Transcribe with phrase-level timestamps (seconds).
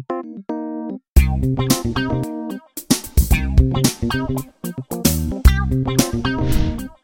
[0.00, 0.46] Thank
[6.26, 6.97] you.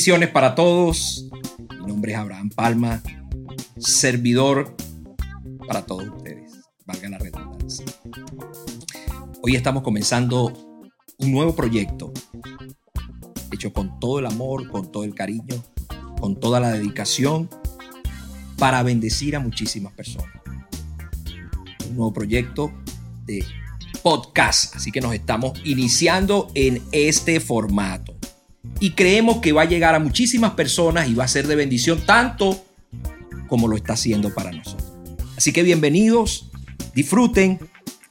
[0.00, 1.26] Bendiciones para todos.
[1.78, 3.02] Mi nombre es Abraham Palma,
[3.76, 4.74] servidor
[5.68, 6.52] para todos ustedes.
[6.86, 7.84] Valga la redundancia.
[9.42, 10.54] Hoy estamos comenzando
[11.18, 12.14] un nuevo proyecto
[13.52, 15.62] hecho con todo el amor, con todo el cariño,
[16.18, 17.50] con toda la dedicación
[18.56, 20.32] para bendecir a muchísimas personas.
[21.90, 22.72] Un nuevo proyecto
[23.26, 23.44] de
[24.02, 28.19] podcast, así que nos estamos iniciando en este formato
[28.80, 32.00] y creemos que va a llegar a muchísimas personas y va a ser de bendición
[32.06, 32.64] tanto
[33.46, 34.90] como lo está haciendo para nosotros.
[35.36, 36.50] Así que bienvenidos,
[36.94, 37.58] disfruten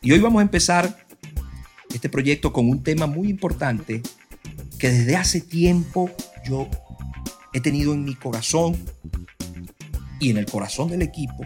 [0.01, 1.05] y hoy vamos a empezar
[1.93, 4.03] este proyecto con un tema muy importante
[4.77, 6.11] que desde hace tiempo
[6.47, 6.69] yo
[7.51, 8.77] he tenido en mi corazón
[10.19, 11.45] y en el corazón del equipo.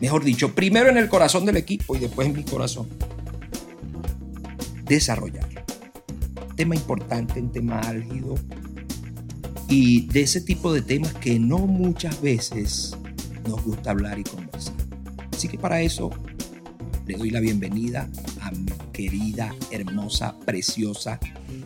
[0.00, 2.88] Mejor dicho, primero en el corazón del equipo y después en mi corazón.
[4.86, 5.49] Desarrollar
[6.60, 8.34] tema importante, un tema álgido
[9.66, 12.94] y de ese tipo de temas que no muchas veces
[13.48, 14.74] nos gusta hablar y conversar.
[15.32, 16.10] Así que para eso
[17.06, 18.10] le doy la bienvenida
[18.42, 21.18] a mi querida, hermosa, preciosa,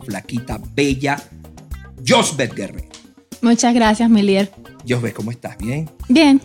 [0.05, 1.21] flaquita, bella,
[2.07, 2.87] Josbeth Guerrero.
[3.41, 4.49] Muchas gracias, mi líder.
[4.87, 5.57] Josbeth, ¿cómo estás?
[5.57, 5.89] ¿Bien?
[6.07, 6.39] Bien,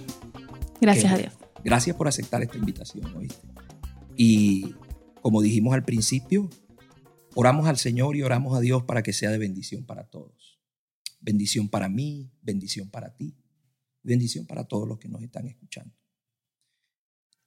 [0.80, 1.32] gracias a Dios.
[1.62, 3.46] Gracias por aceptar esta invitación, ¿oíste?
[4.16, 4.74] Y
[5.22, 6.50] como dijimos al principio,
[7.34, 10.60] Oramos al Señor y oramos a Dios para que sea de bendición para todos.
[11.20, 13.36] Bendición para mí, bendición para ti,
[14.02, 15.94] bendición para todos los que nos están escuchando.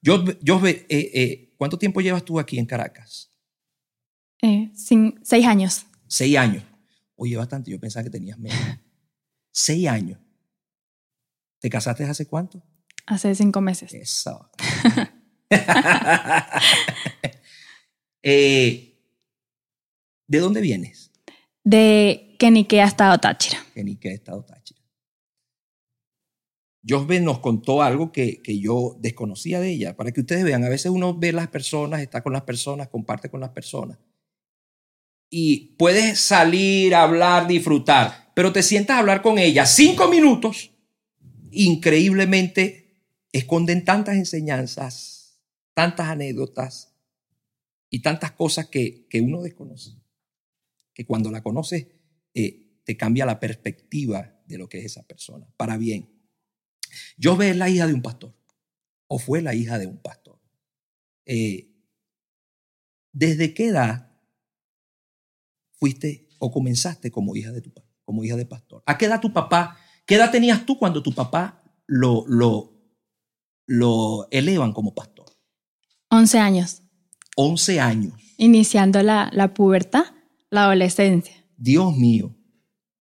[0.00, 3.32] Yo, yo eh, eh, ¿Cuánto tiempo llevas tú aquí en Caracas?
[4.42, 5.86] Eh, seis años.
[6.06, 6.62] Seis años.
[7.16, 8.58] Oye, bastante, yo pensaba que tenías menos.
[9.50, 10.20] seis años.
[11.60, 12.62] ¿Te casaste hace cuánto?
[13.06, 13.94] Hace cinco meses.
[13.94, 14.50] Eso.
[18.22, 18.93] eh,
[20.26, 21.10] ¿De dónde vienes?
[21.62, 23.58] De Kenique, Estado Táchira.
[23.74, 24.80] Kenique, Estado Táchira.
[26.86, 30.68] Josbe nos contó algo que, que, yo desconocía de ella, para que ustedes vean, a
[30.68, 33.98] veces uno ve las personas, está con las personas, comparte con las personas,
[35.30, 40.72] y puedes salir, hablar, disfrutar, pero te sientas a hablar con ella cinco minutos,
[41.50, 43.00] increíblemente
[43.32, 45.40] esconden tantas enseñanzas,
[45.72, 46.94] tantas anécdotas
[47.88, 50.03] y tantas cosas que, que uno desconoce
[50.94, 51.88] que cuando la conoces
[52.32, 56.10] eh, te cambia la perspectiva de lo que es esa persona, para bien.
[57.16, 58.34] Yo es la hija de un pastor,
[59.08, 60.40] o fue la hija de un pastor.
[61.26, 61.70] Eh,
[63.12, 64.12] ¿Desde qué edad
[65.72, 67.72] fuiste o comenzaste como hija de tu
[68.04, 68.82] como hija de pastor?
[68.86, 72.74] ¿A qué edad tu papá, qué edad tenías tú cuando tu papá lo, lo,
[73.66, 75.26] lo elevan como pastor?
[76.10, 76.82] 11 años.
[77.36, 78.14] 11 años.
[78.36, 80.04] Iniciando la, la pubertad.
[80.54, 81.34] La adolescencia.
[81.56, 82.32] Dios mío,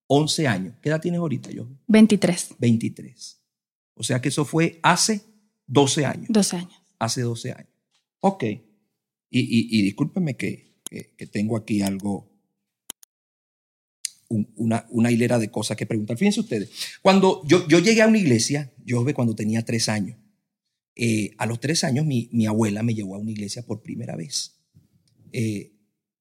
[0.07, 0.73] 11 años.
[0.81, 1.67] ¿Qué edad tienes ahorita, yo?
[1.85, 2.55] 23.
[2.57, 3.41] 23.
[3.93, 5.21] O sea que eso fue hace
[5.67, 6.25] 12 años.
[6.29, 6.73] 12 años.
[6.97, 7.69] Hace 12 años.
[8.21, 8.43] Ok.
[8.43, 8.59] Y,
[9.29, 12.27] y, discúlpenme que, que, tengo aquí algo,
[14.29, 16.17] una, una, hilera de cosas que preguntar.
[16.17, 16.71] Fíjense ustedes,
[17.03, 20.17] cuando yo, yo llegué a una iglesia, yo ve cuando tenía tres años.
[20.95, 24.15] Eh, a los tres años mi, mi, abuela me llevó a una iglesia por primera
[24.15, 24.59] vez.
[25.31, 25.71] Eh,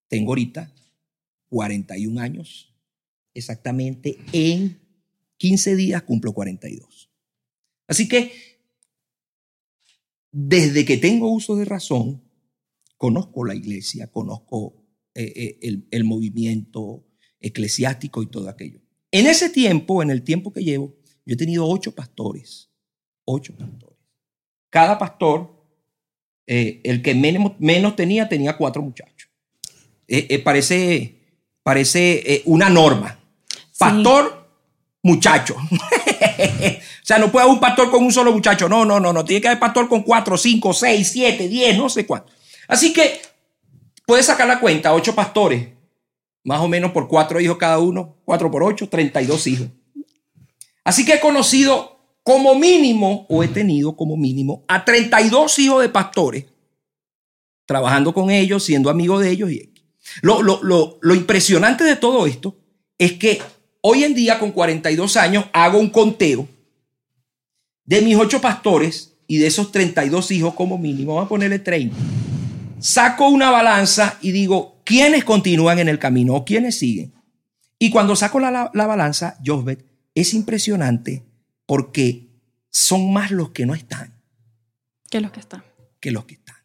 [0.09, 0.71] tengo ahorita
[1.53, 2.75] 41 años.
[3.35, 4.81] Exactamente en
[5.37, 7.11] 15 días cumplo 42.
[7.87, 8.33] Así que
[10.31, 12.23] desde que tengo uso de razón,
[12.97, 14.83] conozco la iglesia, conozco
[15.15, 17.05] eh, eh, el, movimiento
[17.39, 18.81] eclesiástico y todo aquello.
[19.11, 20.97] En ese tiempo, en el tiempo que llevo,
[21.27, 22.71] yo he tenido ocho pastores.
[23.27, 23.99] Ocho pastores.
[24.71, 25.67] Cada pastor,
[26.47, 29.29] eh, el que menos, menos, tenía, tenía cuatro muchachos.
[30.43, 31.22] parece
[31.63, 33.19] parece eh, una norma.
[33.79, 34.49] Pastor,
[35.03, 35.57] muchacho.
[35.71, 38.69] o sea, no puede haber un pastor con un solo muchacho.
[38.69, 39.25] No, no, no, no.
[39.25, 42.33] Tiene que haber pastor con cuatro, cinco, seis, siete, diez, no sé cuánto.
[42.69, 43.21] Así que
[44.07, 45.69] puedes sacar la cuenta, ocho pastores,
[46.45, 49.69] más o menos por cuatro hijos cada uno, cuatro por ocho, treinta y dos hijos.
[50.85, 55.89] Así que he conocido como mínimo, o he tenido como mínimo, a 32 hijos de
[55.89, 56.47] pastores,
[57.67, 59.72] trabajando con ellos, siendo amigo de ellos y
[60.21, 62.59] lo, lo, lo, lo impresionante de todo esto
[62.99, 63.41] es que
[63.81, 66.49] hoy en día con 42 años hago un conteo
[67.85, 71.97] de mis ocho pastores y de esos 32 hijos como mínimo, vamos a ponerle 30.
[72.81, 77.13] Saco una balanza y digo, ¿quiénes continúan en el camino o quiénes siguen?
[77.79, 79.85] Y cuando saco la, la, la balanza, Josbet,
[80.15, 81.25] es impresionante
[81.67, 82.29] porque
[82.71, 84.15] son más los que no están.
[85.11, 85.65] Que los que están.
[86.01, 86.57] Que los que están.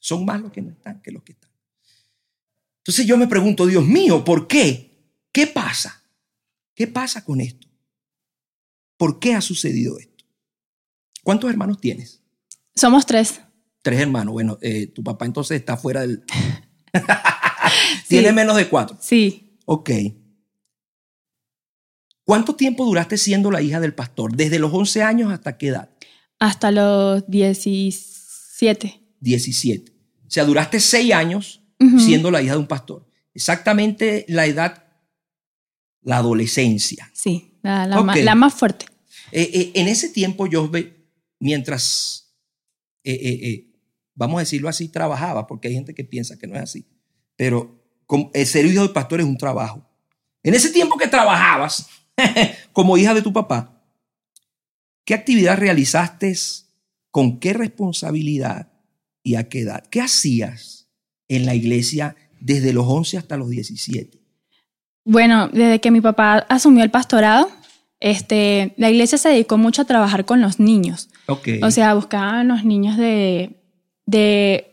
[0.00, 1.47] Son más los que no están que los que están.
[2.78, 4.88] Entonces yo me pregunto, Dios mío, ¿por qué?
[5.32, 6.02] ¿Qué pasa?
[6.74, 7.68] ¿Qué pasa con esto?
[8.96, 10.24] ¿Por qué ha sucedido esto?
[11.22, 12.22] ¿Cuántos hermanos tienes?
[12.74, 13.40] Somos tres.
[13.82, 14.32] Tres hermanos.
[14.32, 16.24] Bueno, eh, tu papá entonces está fuera del...
[18.08, 18.96] Tiene menos de cuatro.
[19.00, 19.58] Sí.
[19.64, 19.90] Ok.
[22.24, 24.36] ¿Cuánto tiempo duraste siendo la hija del pastor?
[24.36, 25.90] ¿Desde los 11 años hasta qué edad?
[26.38, 29.00] Hasta los 17.
[29.20, 29.92] 17.
[29.92, 31.98] O sea, duraste 6 años uh -huh.
[32.00, 33.08] siendo la hija de un pastor.
[33.34, 34.84] Exactamente la edad,
[36.02, 37.10] la adolescencia.
[37.12, 38.06] Sí, la, la, okay.
[38.06, 38.86] más, la más, fuerte.
[39.32, 40.70] Eh, eh, en ese tiempo yo,
[41.38, 42.34] mientras,
[43.04, 43.70] eh,
[44.14, 46.86] vamos a decirlo así, trabajaba, porque hay gente que piensa que no es así,
[47.36, 47.78] pero
[48.32, 49.86] el ser hijo del pastor es un trabajo.
[50.42, 51.88] En ese tiempo que trabajabas,
[52.72, 53.82] como hija de tu papá,
[55.04, 56.34] ¿qué actividad realizaste?
[57.10, 58.72] ¿Con qué responsabilidad
[59.22, 59.84] y a qué edad?
[59.90, 60.77] ¿Qué hacías
[61.28, 64.18] en la iglesia desde los 11 hasta los 17?
[65.04, 67.48] Bueno, desde que mi papá asumió el pastorado,
[68.00, 71.08] este, la iglesia se dedicó mucho a trabajar con los niños.
[71.26, 71.60] Okay.
[71.62, 73.56] O sea, buscaban los niños de,
[74.06, 74.68] de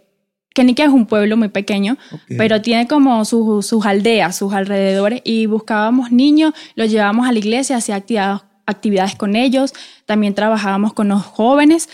[0.54, 2.38] Kenique es un pueblo muy pequeño, okay.
[2.38, 7.40] pero tiene como su, sus aldeas, sus alrededores, y buscábamos niños, los llevábamos a la
[7.40, 9.74] iglesia, hacía actividades, actividades con ellos,
[10.06, 11.90] también trabajábamos con los jóvenes,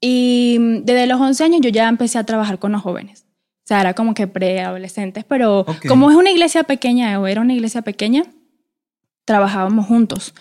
[0.00, 3.23] y desde los 11 años yo ya empecé a trabajar con los jóvenes.
[3.64, 5.88] O sea, era como que preadolescentes, pero okay.
[5.88, 8.24] como es una iglesia pequeña, o era una iglesia pequeña,
[9.24, 10.34] trabajábamos juntos.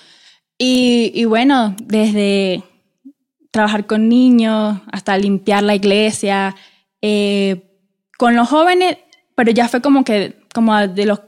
[0.57, 2.63] Y, y bueno, desde
[3.51, 6.55] trabajar con niños hasta limpiar la iglesia,
[7.01, 7.63] eh,
[8.17, 8.97] con los jóvenes,
[9.35, 11.21] pero ya fue como que como de los,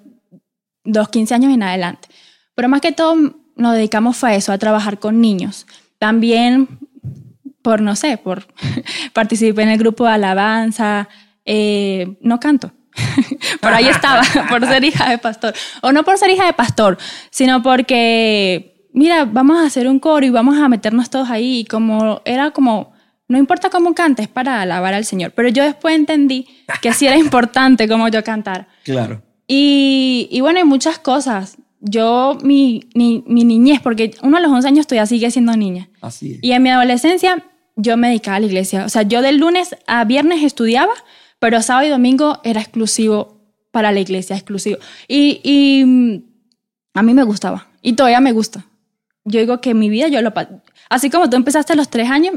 [0.84, 2.08] de los 15 años en adelante.
[2.56, 3.16] Pero más que todo
[3.56, 5.66] nos dedicamos a eso, a trabajar con niños.
[5.98, 6.80] También
[7.62, 8.48] por, no sé, por
[9.14, 11.10] participé en el grupo de alabanza,
[11.46, 12.72] eh, no canto,
[13.62, 15.54] pero ahí estaba, por ser hija de pastor.
[15.82, 16.98] O no por ser hija de pastor,
[17.30, 21.60] sino porque, mira, vamos a hacer un coro y vamos a meternos todos ahí.
[21.60, 22.96] Y como era como
[23.28, 25.32] no importa cómo cantes para alabar al Señor.
[25.32, 26.48] Pero yo después entendí
[26.82, 28.68] que sí era importante cómo yo cantar.
[28.84, 29.24] Claro.
[29.48, 31.58] Y, y bueno, hay muchas cosas.
[31.80, 35.90] Yo, mi, mi, mi, niñez, porque uno a los 11 años todavía sigue siendo niña.
[36.02, 36.40] Así es.
[36.42, 37.44] Y en mi adolescencia
[37.76, 38.86] yo me dedicaba a la iglesia.
[38.86, 40.94] O sea, yo del lunes a viernes estudiaba,
[41.40, 43.42] pero sábado y domingo era exclusivo
[43.72, 44.80] para la iglesia, exclusivo.
[45.08, 46.24] Y, y
[46.94, 47.68] a mí me gustaba.
[47.82, 48.66] Y todavía me gusta.
[49.26, 50.34] Yo digo que mi vida yo lo...
[50.90, 52.36] Así como tú empezaste a los tres años,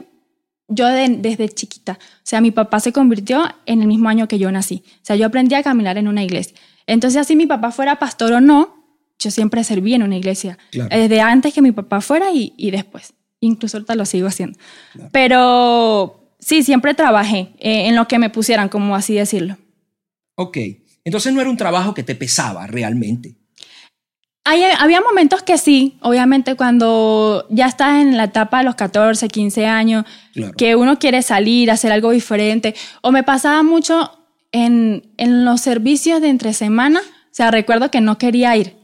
[0.69, 4.39] yo de, desde chiquita, o sea, mi papá se convirtió en el mismo año que
[4.39, 4.83] yo nací.
[4.87, 6.57] O sea, yo aprendí a caminar en una iglesia.
[6.87, 8.85] Entonces, así mi papá fuera pastor o no,
[9.19, 10.59] yo siempre serví en una iglesia.
[10.71, 10.91] Claro.
[10.91, 13.15] Desde antes que mi papá fuera y, y después.
[13.41, 14.59] Incluso ahorita lo sigo haciendo.
[14.93, 15.11] Claro.
[15.13, 19.57] Pero sí, siempre trabajé eh, en lo que me pusieran, como así decirlo.
[20.35, 20.59] Ok.
[21.05, 23.35] Entonces no era un trabajo que te pesaba realmente.
[24.45, 29.29] Hay, había momentos que sí, obviamente cuando ya estás en la etapa de los 14,
[29.29, 30.55] 15 años, claro.
[30.57, 32.75] que uno quiere salir, hacer algo diferente.
[33.03, 34.11] O me pasaba mucho
[34.53, 38.75] en, en los servicios de entre semana, o sea, recuerdo que no quería ir,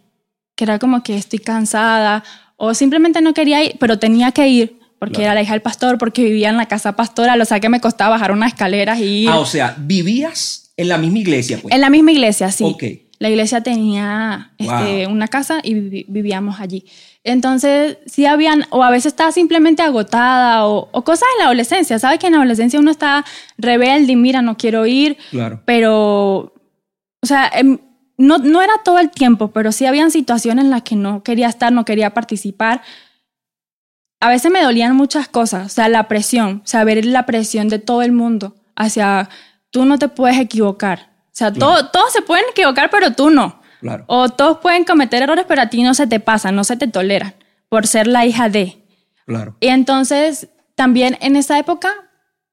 [0.54, 2.24] que era como que estoy cansada,
[2.56, 5.32] o simplemente no quería ir, pero tenía que ir, porque claro.
[5.32, 7.80] era la hija del pastor, porque vivía en la casa pastoral, o sea que me
[7.80, 9.28] costaba bajar unas escaleras y ir.
[9.28, 11.74] Ah, o sea, vivías en la misma iglesia, pues.
[11.74, 12.64] En la misma iglesia, sí.
[12.64, 12.84] Ok.
[13.18, 15.14] La iglesia tenía este, wow.
[15.14, 15.74] una casa y
[16.08, 16.86] vivíamos allí.
[17.22, 21.98] Entonces, sí habían, o a veces estaba simplemente agotada, o, o, cosas en la adolescencia.
[21.98, 23.24] Sabes que en la adolescencia uno está
[23.58, 25.16] rebelde y mira, no quiero ir.
[25.30, 25.62] Claro.
[25.64, 26.54] Pero,
[27.22, 27.50] o sea,
[28.16, 31.48] no, no era todo el tiempo, pero sí habían situaciones en las que no quería
[31.48, 32.82] estar, no quería participar.
[34.24, 37.68] A veces me dolían muchas cosas, o sea, la presión, o sea, ver la presión
[37.68, 39.28] de todo el mundo hacia
[39.70, 41.10] tú no te puedes equivocar.
[41.26, 41.74] O sea, claro.
[41.74, 43.60] todo, todos se pueden equivocar, pero tú no.
[43.80, 44.04] Claro.
[44.06, 46.88] O todos pueden cometer errores, pero a ti no se te pasa, no se te
[46.88, 47.34] toleran
[47.68, 48.82] por ser la hija de.
[49.26, 49.58] Claro.
[49.60, 51.92] Y entonces, también en esa época,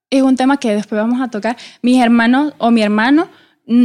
[0.09, 3.29] es un tema que después vamos a tocar, mis hermanos o mi hermano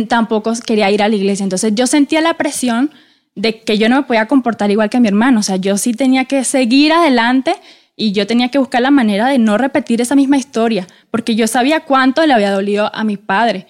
[0.09, 1.45] tampoco quería ir a la iglesia.
[1.45, 2.90] Entonces yo sentía la presión
[3.37, 5.40] de que yo no me podía comportar igual que mi hermano.
[5.40, 7.55] O sea, yo sí tenía que seguir adelante
[7.95, 11.47] y yo tenía que buscar la manera de no repetir esa misma historia, porque yo
[11.47, 13.66] sabía cuánto le había dolido a mi padre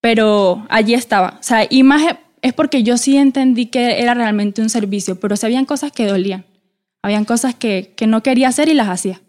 [0.00, 1.38] pero allí estaba.
[1.40, 5.36] O sea, y más es porque yo sí entendí que era realmente un servicio, pero
[5.36, 6.46] sí habían cosas que dolían.
[7.02, 9.22] Habían cosas que, que no quería hacer y las hacía.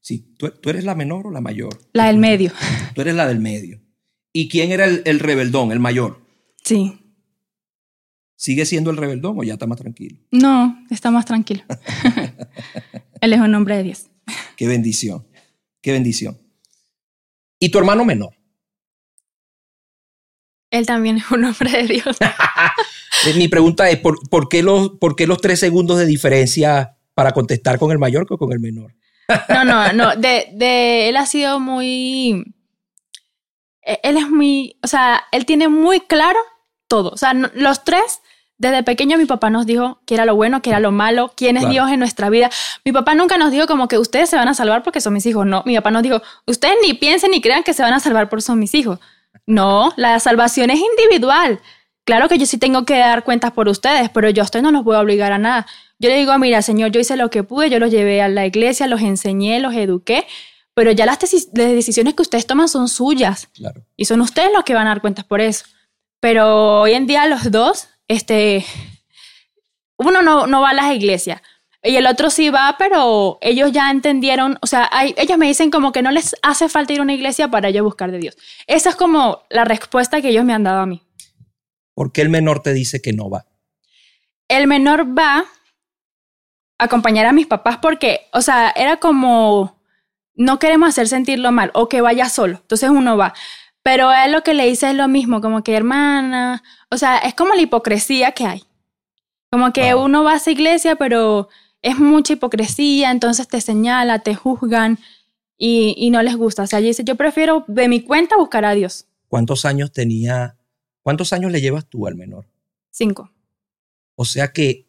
[0.00, 1.78] Sí, ¿Tú, ¿Tú, eres la menor o la mayor?
[1.92, 2.52] La del medio.
[2.94, 3.80] Tú eres la del medio.
[4.32, 6.20] ¿Y quién era el, el rebeldón, el mayor?
[6.64, 6.98] Sí.
[8.38, 10.16] ¿Sigue siendo el rebeldón o ya está más tranquilo?
[10.30, 11.64] No, está más tranquilo.
[13.20, 14.06] Él es un hombre de Dios.
[14.56, 15.26] Qué bendición,
[15.82, 16.38] qué bendición.
[17.58, 18.36] ¿Y tu hermano menor?
[20.70, 22.16] Él también es un hombre de Dios.
[23.36, 27.32] Mi pregunta es, ¿por, ¿por, qué los, ¿por qué los tres segundos de diferencia para
[27.32, 28.94] contestar con el mayor que con el menor?
[29.48, 30.14] no, no, no.
[30.14, 32.54] De, de, él ha sido muy...
[33.82, 34.78] Él es muy...
[34.84, 36.38] O sea, él tiene muy claro
[36.86, 37.10] todo.
[37.10, 38.20] O sea, los tres
[38.58, 41.56] desde pequeño mi papá nos dijo que era lo bueno, que era lo malo, quién
[41.56, 41.72] es claro.
[41.72, 42.50] Dios en nuestra vida.
[42.84, 45.24] Mi papá nunca nos dijo como que ustedes se van a salvar porque son mis
[45.26, 45.46] hijos.
[45.46, 48.28] No, mi papá nos dijo, ustedes ni piensen ni crean que se van a salvar
[48.28, 48.98] por son mis hijos.
[49.46, 51.60] No, la salvación es individual.
[52.04, 54.72] Claro que yo sí tengo que dar cuentas por ustedes, pero yo a ustedes no
[54.72, 55.66] los voy a obligar a nada.
[56.00, 58.46] Yo le digo, mira, Señor, yo hice lo que pude, yo los llevé a la
[58.46, 60.26] iglesia, los enseñé, los eduqué,
[60.74, 63.48] pero ya las, las decisiones que ustedes toman son suyas.
[63.54, 63.84] Claro.
[63.96, 65.66] Y son ustedes los que van a dar cuentas por eso.
[66.20, 68.64] Pero hoy en día los dos este,
[69.96, 71.40] uno no, no va a las iglesias
[71.82, 75.70] y el otro sí va, pero ellos ya entendieron, o sea, hay, ellos me dicen
[75.70, 78.36] como que no les hace falta ir a una iglesia para ellos buscar de Dios.
[78.66, 81.02] Esa es como la respuesta que ellos me han dado a mí.
[81.94, 83.46] ¿Por qué el menor te dice que no va?
[84.48, 85.38] El menor va
[86.78, 89.80] a acompañar a mis papás porque, o sea, era como,
[90.34, 93.34] no queremos hacer sentirlo mal o que vaya solo, entonces uno va.
[93.90, 97.32] Pero él lo que le dice es lo mismo, como que hermana, o sea, es
[97.32, 98.64] como la hipocresía que hay.
[99.50, 100.04] Como que wow.
[100.04, 101.48] uno va a esa iglesia, pero
[101.80, 104.98] es mucha hipocresía, entonces te señala, te juzgan
[105.56, 106.64] y, y no les gusta.
[106.64, 109.06] O sea, dice, yo prefiero de mi cuenta buscar a Dios.
[109.26, 110.58] ¿Cuántos años tenía,
[111.02, 112.46] cuántos años le llevas tú al menor?
[112.90, 113.32] Cinco.
[114.16, 114.86] O sea que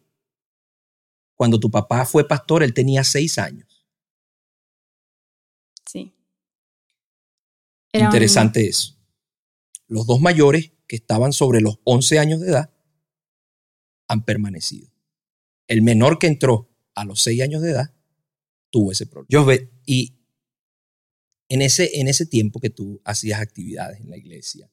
[1.35, 3.85] cuando tu papá fue pastor, él tenía seis años.
[5.85, 6.13] Sí.
[7.93, 8.97] Interesante eso.
[9.87, 12.73] Los dos mayores, que estaban sobre los 11 años de edad,
[14.07, 14.91] han permanecido.
[15.67, 17.93] El menor que entró a los 6 años de edad
[18.69, 19.53] tuvo ese problema.
[19.85, 20.19] Y
[21.49, 24.71] en ese, en ese tiempo que tú hacías actividades en la iglesia,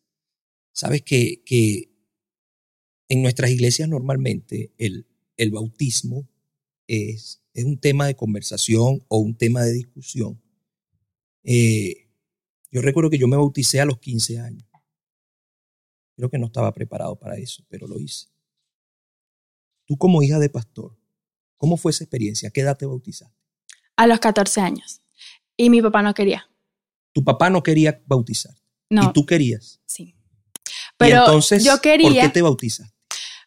[0.73, 1.91] sabes que, que
[3.09, 5.07] en nuestras iglesias normalmente el,
[5.37, 6.29] el bautismo
[6.87, 10.43] es, es, un tema de conversación o un tema de discusión.
[11.45, 12.06] Eh,
[12.77, 14.69] yo recuerdo que yo me bauticé a los 15 años.
[16.15, 18.27] Creo que no estaba preparado para eso, pero lo hice.
[19.87, 20.95] Tú como hija de pastor,
[21.57, 22.51] ¿cómo fue esa experiencia?
[22.51, 23.35] ¿Qué edad te bautizaste?
[23.97, 25.01] A los 14 años.
[25.57, 26.51] Y mi papá no quería.
[27.15, 28.55] Tu papá no quería bautizar.
[28.91, 29.05] No.
[29.05, 29.81] ¿Y tú querías?
[29.87, 30.15] Sí.
[30.99, 32.95] Pero ¿Y entonces, yo quería, ¿por qué te bautizaste?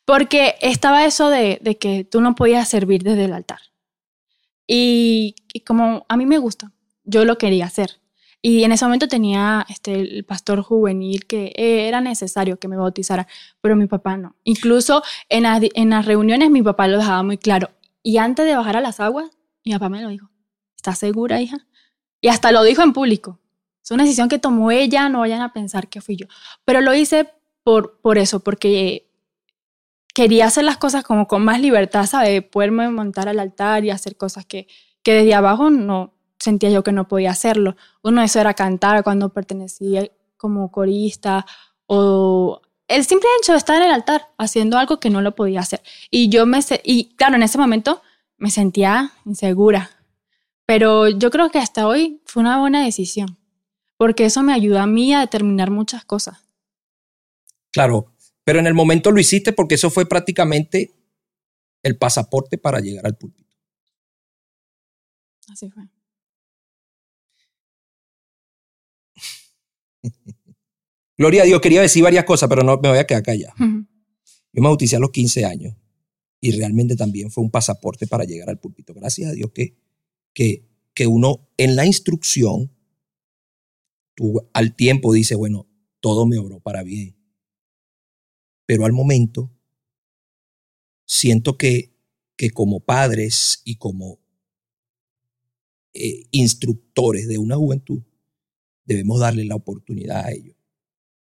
[0.05, 3.59] Porque estaba eso de, de, que tú no podías servir desde el altar.
[4.65, 8.00] Y, y como a mí me gusta, yo lo quería hacer.
[8.41, 13.27] Y en ese momento tenía este, el pastor juvenil que era necesario que me bautizara,
[13.60, 14.36] pero mi papá no.
[14.43, 17.72] Incluso en, la, en las reuniones mi papá lo dejaba muy claro.
[18.01, 19.29] Y antes de bajar a las aguas,
[19.65, 20.29] mi papá me lo dijo.
[20.75, 21.67] ¿Estás segura, hija?
[22.22, 23.39] Y hasta lo dijo en público.
[23.84, 26.27] Es una decisión que tomó ella, no vayan a pensar que fui yo.
[26.63, 27.29] Pero lo hice
[27.63, 29.10] por, por eso, porque
[30.13, 32.43] quería hacer las cosas como con más libertad, ¿sabes?
[32.43, 34.67] Poderme montar al altar y hacer cosas que,
[35.03, 37.75] que desde abajo no, sentía yo que no podía hacerlo.
[38.01, 41.46] Uno de eso era cantar cuando pertenecía como corista
[41.86, 45.60] o el simple hecho de estar en el altar haciendo algo que no lo podía
[45.60, 45.81] hacer.
[46.10, 48.01] Y yo me, y claro, en ese momento
[48.38, 49.91] me sentía insegura,
[50.65, 53.38] pero yo creo que hasta hoy fue una buena decisión,
[53.98, 56.39] porque eso me ayudó a mí a determinar muchas cosas.
[57.72, 60.91] Claro, pero en el momento lo hiciste porque eso fue prácticamente
[61.84, 63.55] el pasaporte para llegar al púlpito.
[65.51, 65.84] Así fue.
[71.19, 73.53] Gloria a Dios, quería decir varias cosas, pero no me voy a quedar callado.
[73.59, 73.88] Uh -huh.
[74.53, 75.75] Yo me bauticé a los 15 años
[76.39, 78.93] y realmente también fue un pasaporte para llegar al púlpito.
[78.93, 79.75] Gracias a Dios que,
[80.33, 82.71] que, que uno en la instrucción,
[84.15, 85.67] tú al tiempo dice, bueno,
[85.99, 87.17] todo me obró para bien.
[88.65, 89.51] Pero al momento,
[91.05, 91.91] siento que,
[92.38, 94.21] que como padres y como
[95.93, 98.03] eh, instructores de una juventud,
[98.85, 100.55] debemos darle la oportunidad a ellos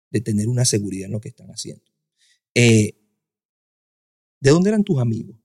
[0.10, 1.84] de tener una seguridad en lo que están haciendo.
[2.54, 2.98] Eh,
[4.40, 5.38] ¿De dónde eran tus amigos?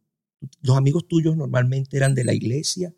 [0.60, 2.94] ¿Los amigos tuyos normalmente eran de la iglesia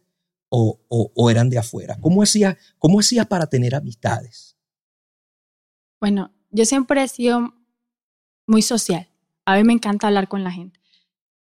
[0.48, 1.98] o, o, eran de afuera?
[2.00, 4.56] ¿Cómo hacías cómo hacía para tener amistades?
[6.00, 7.54] Bueno, yo siempre he sido
[8.46, 9.08] muy social.
[9.44, 10.80] A mí me encanta hablar con la gente.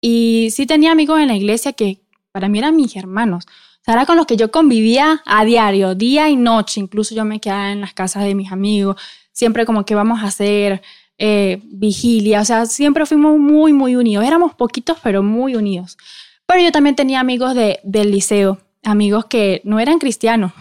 [0.00, 3.46] Y sí tenía amigos en la iglesia que para mí eran mis hermanos.
[3.46, 6.80] O sea, era con los que yo convivía a diario, día y noche.
[6.80, 8.96] Incluso yo me quedaba en las casas de mis amigos.
[9.34, 10.80] Siempre como que vamos a hacer
[11.18, 12.40] eh, vigilia.
[12.40, 14.24] O sea, siempre fuimos muy, muy unidos.
[14.24, 15.98] Éramos poquitos, pero muy unidos.
[16.46, 20.52] Pero yo también tenía amigos de, del liceo, amigos que no eran cristianos.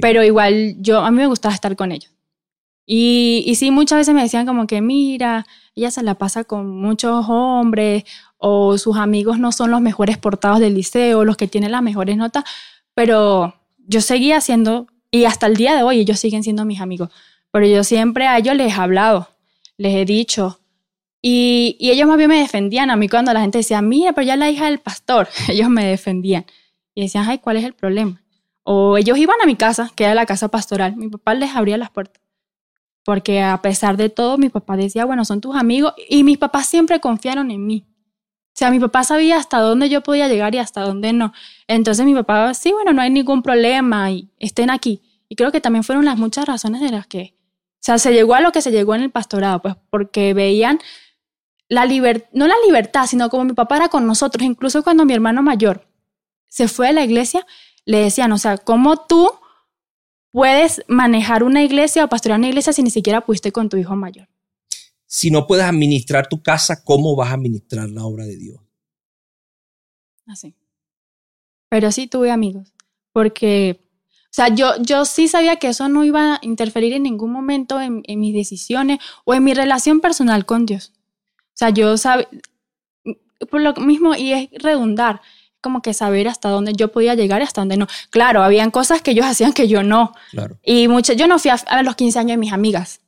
[0.00, 2.10] Pero igual yo, a mí me gustaba estar con ellos.
[2.86, 6.70] Y, y sí, muchas veces me decían como que, mira, ella se la pasa con
[6.80, 8.04] muchos hombres
[8.38, 12.16] o sus amigos no son los mejores portados del liceo, los que tienen las mejores
[12.16, 12.44] notas,
[12.94, 13.54] pero
[13.86, 17.10] yo seguía siendo, y hasta el día de hoy ellos siguen siendo mis amigos,
[17.58, 19.30] pero yo siempre a ellos les he hablado,
[19.78, 20.60] les he dicho,
[21.20, 24.36] y, ellos más bien me defendían a mí cuando la gente decía, mira, pero ya
[24.36, 26.46] la hija del pastor, ellos me defendían
[26.94, 28.22] y decían, ay, ¿cuál es el problema?
[28.62, 31.76] O ellos iban a mi casa, que era la casa pastoral, mi papá les abría
[31.76, 32.22] las puertas
[33.04, 36.66] porque a pesar de todo, mi papá decía, bueno, son tus amigos, y mis papás
[36.66, 37.86] siempre confiaron en mí.
[37.88, 41.32] O sea, mi papá sabía hasta dónde yo podía llegar y hasta dónde no.
[41.66, 45.00] Entonces mi papá, sí, bueno, no hay ningún problema y estén aquí.
[45.28, 47.37] Y creo que también fueron las muchas razones de las que,
[47.80, 50.78] o sea, se llegó a lo que se llegó en el pastorado, pues porque veían
[51.68, 55.14] la libertad, no la libertad, sino como mi papá era con nosotros, incluso cuando mi
[55.14, 55.86] hermano mayor
[56.48, 57.46] se fue a la iglesia,
[57.84, 59.30] le decían, o sea, ¿cómo tú
[60.30, 63.96] puedes manejar una iglesia o pastorear una iglesia si ni siquiera pudiste con tu hijo
[63.96, 64.28] mayor?
[65.08, 68.60] si no puedes administrar tu casa, ¿cómo vas a administrar la obra de Dios?
[70.26, 70.54] Así.
[71.70, 72.74] Pero sí tuve amigos,
[73.12, 73.87] porque,
[74.38, 78.02] sea, yo, yo sí sabía que eso no iba a interferir en ningún momento en,
[78.06, 80.92] mis decisiones o en mi relación personal con Dios.
[81.48, 82.28] O sea, yo sabía,
[83.50, 85.20] por lo mismo, y es redundar,
[85.60, 87.88] como que saber hasta dónde yo podía llegar y hasta dónde no.
[88.10, 90.12] Claro, habían cosas que ellos hacían que yo no.
[90.30, 90.56] Claro.
[90.62, 93.00] Y muchas, yo no fui a, a los 15 años de mis amigas.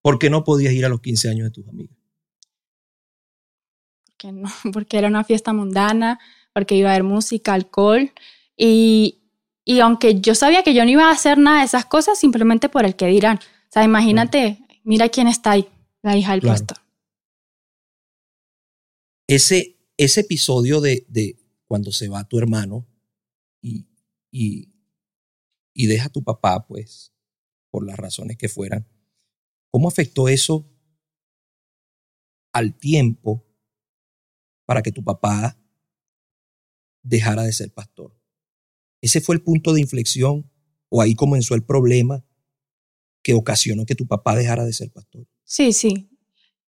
[0.00, 1.98] ¿Por qué no podías ir a los 15 años de tus amigas?
[4.06, 6.18] Porque, no, porque era una fiesta mundana,
[6.54, 8.10] porque iba a haber música, alcohol.
[8.56, 9.17] Y,
[9.68, 12.68] y aunque yo sabía que yo no iba a hacer nada de esas cosas, simplemente
[12.68, 13.38] por el que dirán.
[13.38, 15.68] O sea, imagínate, mira quién está ahí,
[16.02, 16.78] la hija del pastor.
[19.28, 22.86] Ese, ese episodio de, de, cuando se va tu hermano
[23.60, 23.86] y,
[24.30, 24.72] y,
[25.74, 27.12] y deja a tu papá, pues,
[27.70, 28.86] por las razones que fueran,
[29.70, 30.66] ¿Cómo afectó eso
[32.52, 33.46] al tiempo
[34.64, 35.58] para que tu papá
[37.02, 38.17] dejara de ser pastor?
[39.00, 40.50] ¿Ese fue el punto de inflexión
[40.88, 42.24] o ahí comenzó el problema
[43.22, 45.26] que ocasionó que tu papá dejara de ser pastor?
[45.44, 46.10] Sí, sí.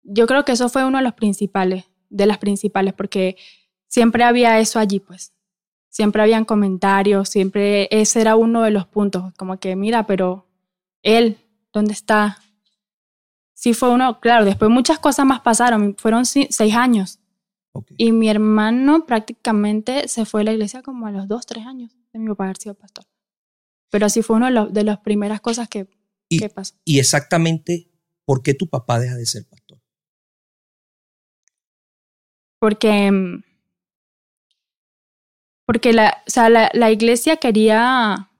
[0.02, 3.36] Yo creo que eso fue uno de los principales, de las principales, porque
[3.86, 5.32] siempre había eso allí, pues.
[5.88, 10.46] Siempre habían comentarios, siempre ese era uno de los puntos, como que mira, pero
[11.02, 11.38] él,
[11.72, 12.38] ¿dónde está?
[13.60, 17.18] sí fue uno, claro, después muchas cosas más pasaron, fueron seis años.
[17.98, 21.99] Y mi hermano prácticamente se fue a la iglesia como a los dos, tres años
[22.12, 23.04] de mi papá haber sido pastor.
[23.90, 25.88] Pero sí fue una de, las primeras cosas que,
[26.28, 26.74] y, pasó.
[26.84, 27.90] ¿Y exactamente
[28.24, 29.80] por qué tu papá deja de ser pastor?
[32.58, 33.42] Porque, mm,
[35.66, 38.30] porque la, o sea, la, la iglesia quería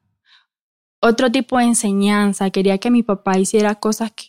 [1.00, 4.26] otro tipo de enseñanza, quería que mi papá hiciera cosas que,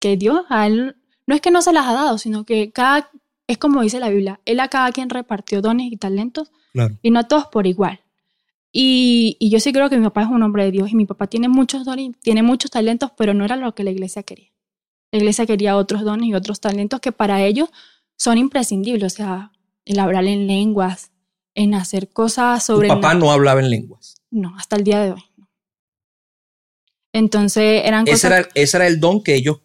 [0.00, 3.10] que Dios a él no es que no se las ha dado, sino que cada,
[3.46, 6.52] es como dice la Biblia, él a cada quien repartió dones y talentos
[7.02, 8.00] y no todos por igual.
[8.78, 11.06] Y, y, yo sí creo que mi papá es un hombre de Dios y mi
[11.06, 14.52] papá tiene muchos dones, tiene muchos talentos, pero no era lo que la iglesia quería.
[15.12, 17.70] La iglesia quería otros dones y otros talentos que para ellos
[18.18, 19.52] son imprescindibles, o sea,
[19.86, 21.10] el hablar en lenguas,
[21.54, 22.88] en hacer cosas sobre...
[22.88, 24.16] ¿Tu papá no hablaba en lenguas?
[24.30, 25.24] No, hasta el día de hoy.
[27.14, 29.56] Entonces eran ese Era, ese era el don que ellos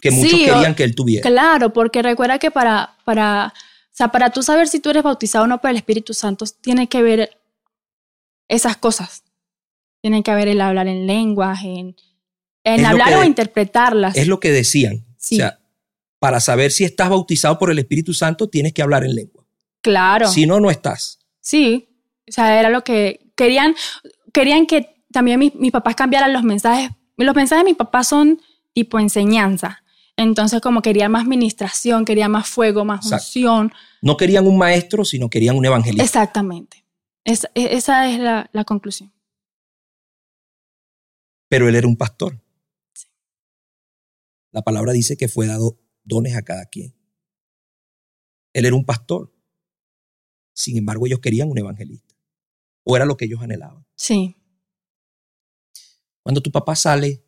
[0.00, 1.22] que muchos querían que él tuviera.
[1.22, 5.44] Claro, porque recuerda que para, para, o sea, para tú saber si tú eres bautizado
[5.44, 7.30] o no por el Espíritu Santo, tiene que ver
[8.48, 9.24] esas cosas.
[10.00, 11.96] Tiene que haber el hablar en lenguas, en,
[12.64, 14.16] en hablar o interpretarlas.
[14.16, 15.04] Es lo que decían.
[15.08, 15.60] O sea,
[16.18, 19.46] para saber si estás bautizado por el Espíritu Santo, tienes que hablar en lengua.
[19.80, 20.28] Claro.
[20.28, 21.18] Si no, no estás.
[21.40, 21.88] Sí.
[22.28, 23.74] O sea, era lo que querían.
[24.32, 26.90] Querían que también mis, mis papás cambiaran los mensajes.
[27.16, 28.40] Los mensajes de mi papá son
[28.72, 29.82] tipo enseñanza.
[30.16, 33.72] Entonces, como quería más ministración, quería más fuego, más unción.
[34.00, 36.04] No querían un maestro, sino querían un evangelista.
[36.04, 36.83] Exactamente.
[37.24, 39.12] E, esa es la, la, conclusión.
[41.48, 42.42] Pero él era un pastor.
[42.92, 43.08] Sí.
[44.50, 46.94] La palabra dice que fue dado dones a cada quien.
[48.52, 49.32] Él era un pastor.
[50.52, 52.14] Sin embargo, ellos querían un evangelista.
[52.84, 53.84] O era lo que ellos anhelaban.
[53.96, 54.36] Sí.
[56.22, 57.24] Cuando tu papá sale,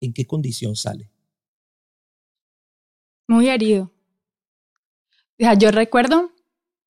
[0.00, 1.10] ¿en qué condición sale?
[3.26, 3.92] Muy herido.
[5.38, 6.32] O sea, yo recuerdo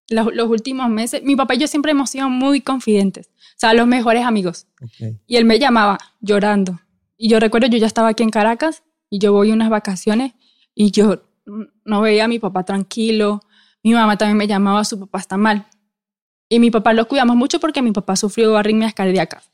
[0.09, 3.73] los, los, últimos meses, mi papá y yo siempre hemos sido muy confidentes, o sea,
[3.73, 4.67] los mejores amigos.
[4.81, 5.19] Okay.
[5.27, 6.79] Y él me llamaba llorando.
[7.17, 10.33] Y yo recuerdo, yo ya estaba aquí en Caracas y yo voy unas vacaciones
[10.73, 11.21] y yo
[11.85, 13.41] no veía a mi papá tranquilo.
[13.83, 15.67] Mi mamá también me llamaba, su papá está mal.
[16.47, 19.49] Y mi papá lo cuidamos mucho porque mi papá sufrió arritmias cardíacas.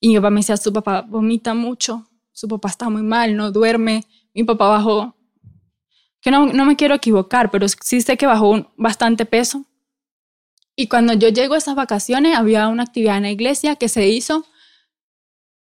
[0.00, 3.50] Y mi papá me decía, su papá vomita mucho, su papá está muy mal, no
[3.50, 4.04] duerme.
[4.34, 5.16] Mi papá bajó,
[6.20, 9.64] que no, no me quiero equivocar, pero sí sé que bajó bastante peso.
[10.76, 14.08] Y cuando yo llego a esas vacaciones, había una actividad en la iglesia que se
[14.08, 14.46] hizo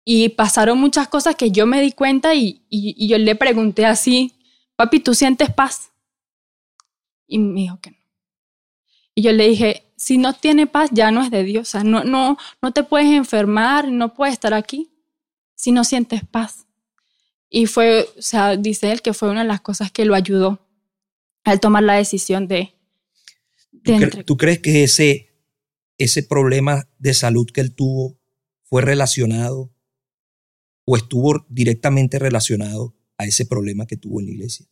[0.03, 4.33] y pasaron muchas cosas que yo me di cuenta y, yo le pregunté así,
[4.75, 5.91] papi, ¿tú sientes paz?
[7.25, 7.97] Y me dijo que no.
[9.15, 11.69] Y yo le dije, si no tiene paz, ya no es de Dios.
[11.69, 14.91] O sea, no, no, no te puedes enfermar, no puedes estar aquí
[15.55, 16.67] si no sientes paz.
[17.49, 20.59] Y fue, o sea, dice él que fue una de las cosas que lo ayudó
[21.45, 22.74] al tomar la decisión de...
[24.25, 25.29] ¿Tú, crees que ese,
[25.97, 28.17] ese problema de salud que él tuvo
[28.63, 29.71] fue relacionado
[30.85, 34.65] o estuvo directamente relacionado a ese problema que tuvo en la iglesia?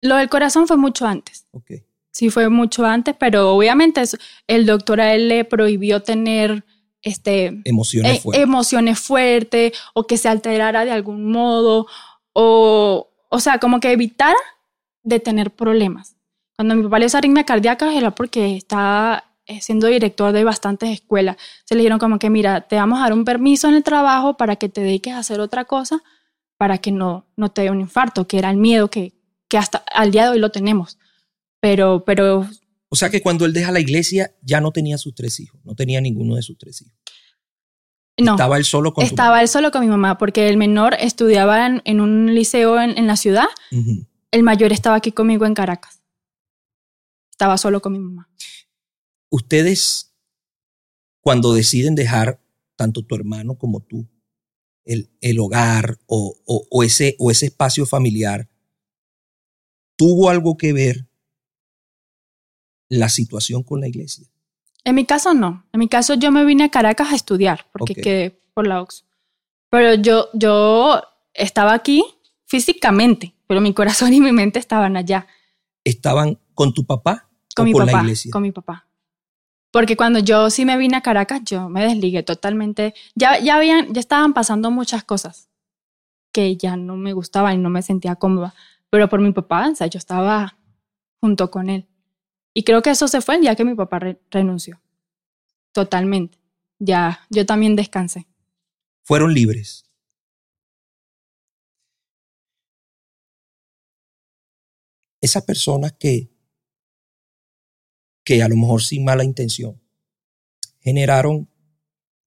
[0.00, 1.46] Lo del corazón fue mucho antes.
[1.50, 1.84] Okay.
[2.10, 4.02] Sí, fue mucho antes, pero obviamente
[4.46, 6.64] el doctor a él le prohibió tener
[7.02, 8.42] este, emociones, eh, fuertes.
[8.42, 11.86] emociones fuertes o que se alterara de algún modo
[12.32, 14.38] o, o sea, como que evitara
[15.02, 16.16] de tener problemas.
[16.56, 20.90] Cuando mi papá le hizo arritmia cardíaca era porque estaba eh, siendo director de bastantes
[20.90, 21.36] escuelas.
[21.64, 24.36] Se le dijeron como que, mira, te vamos a dar un permiso en el trabajo
[24.36, 26.02] para que te dediques a hacer otra cosa
[26.56, 29.12] para que no, no te dé un infarto, que era el miedo que,
[29.48, 30.98] que hasta al día de hoy lo tenemos.
[31.60, 32.48] Pero, pero...
[32.88, 35.74] O sea que cuando él deja la iglesia ya no tenía sus tres hijos, no
[35.74, 36.94] tenía ninguno de sus tres hijos.
[38.16, 41.66] No, estaba él solo con Estaba él solo con mi mamá, porque el menor estudiaba
[41.66, 43.46] en, un liceo en, la ciudad.
[44.30, 46.03] El mayor estaba aquí conmigo en Caracas.
[47.34, 48.30] Estaba solo con mi mamá.
[49.28, 50.14] Ustedes,
[51.20, 52.40] cuando deciden dejar
[52.76, 54.08] tanto tu hermano como tú,
[54.84, 58.48] el, el hogar o, o, ese, o ese espacio familiar,
[59.96, 61.08] ¿tuvo algo que ver
[62.88, 64.28] la situación con la iglesia?
[64.84, 65.66] En mi caso no.
[65.72, 69.04] En mi caso yo me vine a Caracas a estudiar porque quedé por la Ox.
[69.70, 72.04] Pero yo, yo estaba aquí
[72.46, 75.26] físicamente, pero mi corazón y mi mente estaban allá.
[75.82, 77.28] ¿Estaban con tu papá?
[77.54, 77.98] Con o mi con papá.
[77.98, 78.30] La iglesia?
[78.30, 78.86] Con mi papá.
[79.70, 82.94] Porque cuando yo sí me vine a Caracas, yo me desligué totalmente.
[83.16, 85.50] Ya, ya, habían, ya estaban pasando muchas cosas
[86.32, 88.54] que ya no me gustaban y no me sentía cómoda.
[88.90, 90.58] Pero por mi papá, o sea, yo estaba
[91.20, 91.88] junto con él.
[92.54, 93.98] Y creo que eso se fue el día que mi papá
[94.30, 94.80] renunció.
[95.72, 96.38] Totalmente.
[96.78, 98.28] Ya, yo también descansé.
[99.02, 99.90] Fueron libres.
[105.20, 106.33] Esas personas que,
[108.24, 109.80] que a lo mejor sin mala intención
[110.80, 111.48] generaron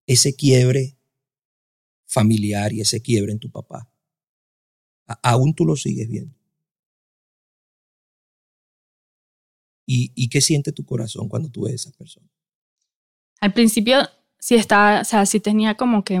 [0.06, 0.96] ese quiebre
[2.04, 3.88] familiar y ese quiebre en tu papá.
[5.22, 6.34] aún tú lo sigues viendo.
[9.88, 12.26] ¿Y, qué siente tu corazón cuando tú ves a esa persona?
[13.40, 13.98] Al principio
[14.40, 16.20] sí estaba, o sea, sí tenía como que...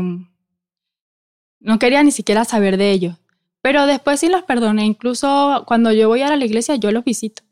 [1.58, 3.16] No quería ni siquiera saber de ellos.
[3.62, 4.84] Pero después sí los perdoné.
[4.84, 7.42] Incluso cuando yo voy a la iglesia, yo los visito.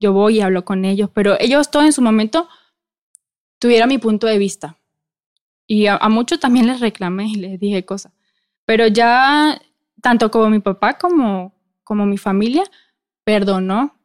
[0.00, 1.10] Yo voy y hablo con ellos.
[1.12, 2.48] Pero ellos todo en su momento
[3.58, 4.78] tuvieron mi punto de vista.
[5.66, 8.12] Y a, a muchos también les reclamé y les dije cosas.
[8.64, 9.60] Pero ya,
[10.00, 11.54] tanto como mi papá como,
[11.84, 12.64] como mi familia,
[13.24, 13.96] perdonó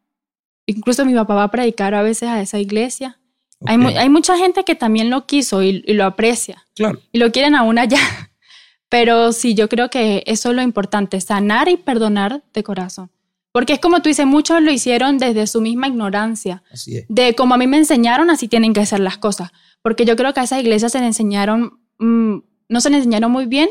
[0.65, 3.19] Incluso mi papá va a predicar a veces a esa iglesia.
[3.65, 6.65] Hay, hay, mucha gente que también lo quiso y, lo aprecia.
[6.73, 6.99] Claro.
[7.12, 7.99] Y lo quieren aún allá.
[8.89, 13.12] Pero sí, yo creo que eso es lo importante, sanar y perdonar de corazón.
[13.51, 16.63] Porque es como tú dices, muchos lo hicieron desde su misma ignorancia.
[16.71, 17.05] Así es.
[17.09, 19.51] De como a mí me enseñaron, así tienen que hacer las cosas.
[19.81, 22.37] Porque yo creo que a esa iglesia se le enseñaron, mm,
[22.69, 23.69] no se le enseñaron muy bien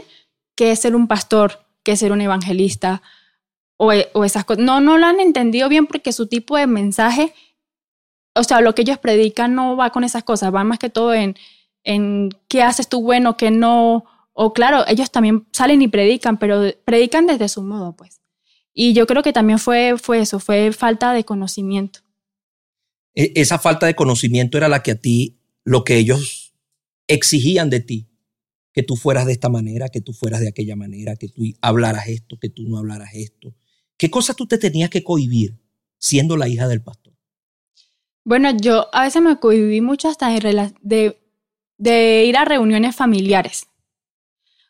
[0.55, 3.03] qué es ser un pastor, qué es ser un evangelista,
[3.81, 3.93] o,
[4.25, 4.63] esas cosas.
[4.63, 7.33] No, no lo han entendido bien porque su tipo de mensaje,
[8.35, 11.15] o sea, lo que ellos predican no va con esas cosas, va más que todo
[11.15, 11.35] en,
[11.83, 14.05] en qué haces tú bueno, qué no.
[14.35, 18.20] O claro, ellos también salen y predican, pero predican desde su modo, pues.
[18.73, 22.01] Y yo creo que también fue, fue eso, fue falta de conocimiento.
[23.15, 26.55] E, esa falta de conocimiento era la que a ti, lo que ellos
[27.09, 28.09] exigían de ti,
[28.73, 32.09] que tú fueras de esta manera, que tú fueras de aquella manera, que tú hablaras
[32.09, 33.55] esto, que tú no hablaras esto,
[34.01, 35.61] ¿Qué cosas tú te tenías que cohibir
[35.99, 37.13] siendo la hija del pastor?
[38.25, 41.19] Bueno, yo a veces me cohibí mucho hasta de,
[41.77, 43.67] de, ir a reuniones familiares.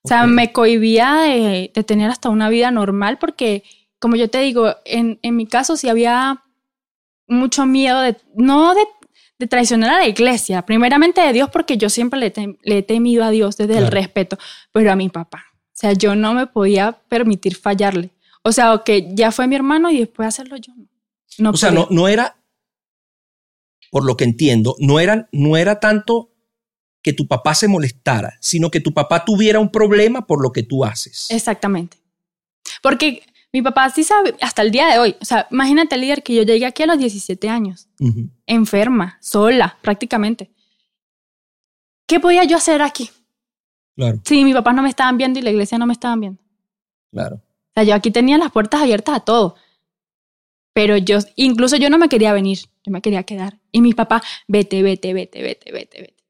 [0.03, 3.63] O sea, me cohibía de, tener hasta una vida normal porque
[4.01, 6.43] como yo te digo, en, en mi caso sí había
[7.29, 8.83] mucho miedo de, no de,
[9.39, 12.33] de, traicionar a la iglesia, primeramente de Dios, porque yo siempre le,
[12.63, 14.39] le he temido a Dios desde el respeto,
[14.73, 15.45] pero a mi papá.
[15.55, 18.11] O sea, yo no me podía permitir fallarle.
[18.43, 20.73] O sea, que ya fue mi hermano y después hacerlo yo.
[21.39, 22.37] No o sea, no, no era,
[23.91, 26.31] por lo que entiendo, no era, no era tanto
[27.03, 30.63] que tu papá se molestara, sino que tu papá tuviera un problema por lo que
[30.63, 31.29] tú haces.
[31.31, 31.99] Exactamente.
[32.83, 36.35] Porque mi papá sí sabe, hasta el día de hoy, o sea, imagínate, líder, que
[36.35, 37.89] yo llegué aquí a los 17 años,
[38.47, 40.51] enferma, sola, prácticamente.
[42.07, 43.11] ¿Qué podía yo hacer aquí?
[43.97, 44.21] Claro.
[44.25, 46.43] Sí, mi papá no me estaban viendo y la iglesia no me estaban viendo.
[47.13, 47.37] Claro.
[47.37, 49.57] O sea, yo aquí tenía las puertas abiertas a todo.
[50.73, 53.59] Pero yo, incluso yo no me quería venir, yo me quería quedar.
[53.73, 56.25] Y mi papá, vete, vete, vete, vete, vete, vete.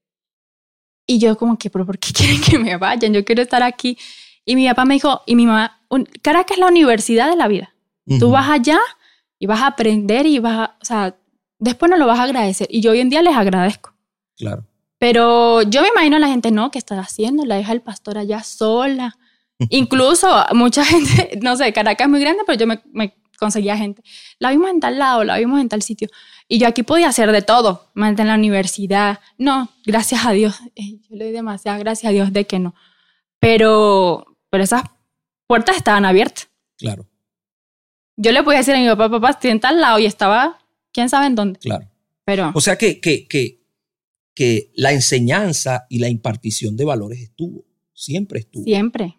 [1.06, 3.12] Y yo como que, pero ¿por qué quieren que me vayan?
[3.12, 3.98] Yo quiero estar aquí.
[4.44, 5.79] Y mi papá me dijo, y mi mamá,
[6.22, 7.74] Caracas es la universidad de la vida.
[8.18, 8.78] Tú vas allá
[9.38, 11.16] y vas a aprender y vas a, o sea,
[11.58, 12.66] después no lo vas a agradecer.
[12.70, 13.92] Y yo hoy en día les agradezco.
[14.36, 14.64] Claro.
[14.98, 17.44] Pero yo me imagino a la gente, no, ¿qué estás haciendo?
[17.46, 19.16] La deja el pastor allá sola.
[19.70, 24.02] Incluso mucha gente, no sé, Caracas es muy grande, pero yo me, me, conseguía gente.
[24.38, 26.08] La vimos en tal lado, la vimos en tal sitio.
[26.46, 29.20] Y yo aquí podía hacer de todo, en la universidad.
[29.38, 30.58] No, gracias a Dios.
[30.76, 32.74] Yo le doy demasiadas gracias a Dios de que no.
[33.38, 34.82] Pero, pero esas
[35.50, 36.48] puertas estaban abiertas.
[36.76, 37.08] Claro.
[38.16, 41.08] Yo le podía decir a mi papá, papá, estoy en tal lado y estaba, quién
[41.08, 41.58] sabe en dónde.
[41.58, 41.90] Claro.
[42.24, 42.52] Pero.
[42.54, 43.60] O sea que, que, que,
[44.32, 47.64] que la enseñanza y la impartición de valores estuvo.
[47.92, 48.62] Siempre estuvo.
[48.62, 49.18] Siempre.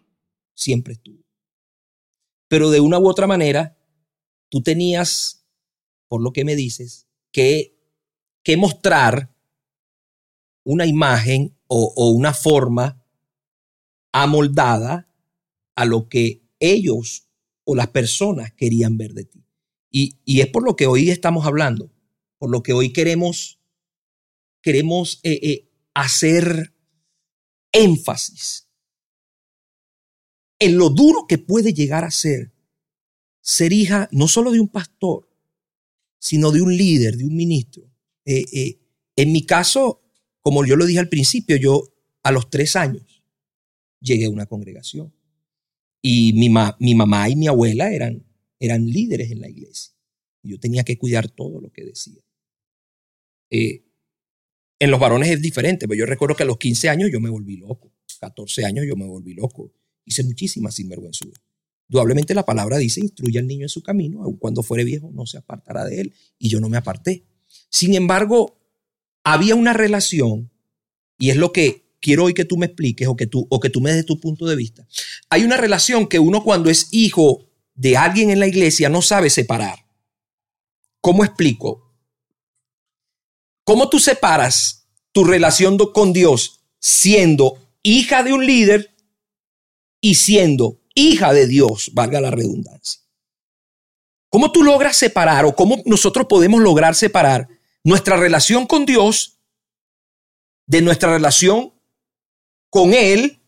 [0.54, 1.22] Siempre estuvo.
[2.48, 3.76] Pero de una u otra manera,
[4.48, 5.44] tú tenías,
[6.08, 7.78] por lo que me dices, que,
[8.42, 9.34] que mostrar
[10.64, 13.04] una imagen o, o una forma
[14.12, 15.11] amoldada
[15.74, 17.28] a lo que ellos
[17.64, 19.44] o las personas querían ver de ti.
[19.90, 21.92] Y, y es por lo que hoy estamos hablando,
[22.38, 23.60] por lo que hoy queremos,
[24.62, 26.74] queremos eh, eh, hacer
[27.72, 28.68] énfasis
[30.58, 32.52] en lo duro que puede llegar a ser
[33.42, 35.28] ser hija no solo de un pastor,
[36.18, 37.90] sino de un líder, de un ministro.
[38.24, 38.78] Eh,
[39.16, 40.00] en mi caso,
[40.40, 43.24] como yo lo dije al principio, yo a los tres años
[44.00, 45.12] llegué a una congregación.
[46.02, 48.26] Y mi, mi mamá y mi abuela eran,
[48.58, 49.94] eran líderes en la iglesia.
[50.42, 52.20] Yo tenía que cuidar todo lo que decía.
[53.50, 53.84] Eh,
[54.80, 57.30] en los varones es diferente, pero yo recuerdo que a los 15 años yo me
[57.30, 57.92] volví loco.
[58.18, 59.72] 14 años yo me volví loco.
[60.04, 61.40] Hice muchísimas sinvergüenzuras.
[61.88, 65.26] Indudablemente la palabra dice, instruye al niño en su camino, aun cuando fuere viejo no
[65.26, 66.14] se apartará de él.
[66.38, 67.24] Y yo no me aparté.
[67.68, 68.58] Sin embargo,
[69.24, 70.50] había una relación,
[71.18, 73.70] y es lo que quiero hoy que tú me expliques o que tú, o que
[73.70, 74.86] tú me des tu punto de vista.
[75.30, 79.30] Hay una relación que uno cuando es hijo de alguien en la iglesia no sabe
[79.30, 79.86] separar.
[81.00, 81.94] ¿Cómo explico?
[83.64, 88.94] ¿Cómo tú separas tu relación con Dios siendo hija de un líder
[90.00, 93.00] y siendo hija de Dios, valga la redundancia?
[94.28, 97.48] ¿Cómo tú logras separar o cómo nosotros podemos lograr separar
[97.84, 99.38] nuestra relación con Dios
[100.66, 101.71] de nuestra relación
[102.72, 103.38] con él,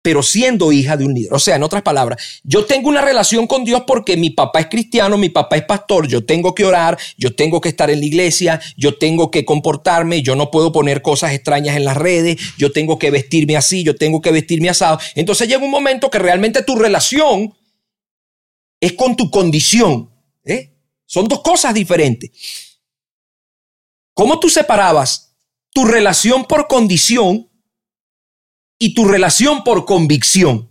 [0.00, 1.34] pero siendo hija de un líder.
[1.34, 4.68] O sea, en otras palabras, yo tengo una relación con Dios porque mi papá es
[4.68, 8.06] cristiano, mi papá es pastor, yo tengo que orar, yo tengo que estar en la
[8.06, 12.72] iglesia, yo tengo que comportarme, yo no puedo poner cosas extrañas en las redes, yo
[12.72, 14.98] tengo que vestirme así, yo tengo que vestirme asado.
[15.14, 17.54] Entonces llega un momento que realmente tu relación
[18.80, 20.10] es con tu condición.
[20.46, 20.72] ¿eh?
[21.04, 22.30] Son dos cosas diferentes.
[24.14, 25.34] ¿Cómo tú separabas
[25.74, 27.45] tu relación por condición
[28.78, 30.68] y tu relación por convicción.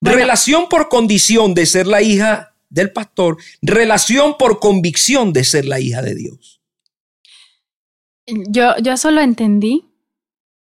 [0.00, 5.80] Relación por condición de ser la hija del pastor, relación por convicción de ser la
[5.80, 6.60] hija de Dios.
[8.26, 9.84] Yo, yo eso lo entendí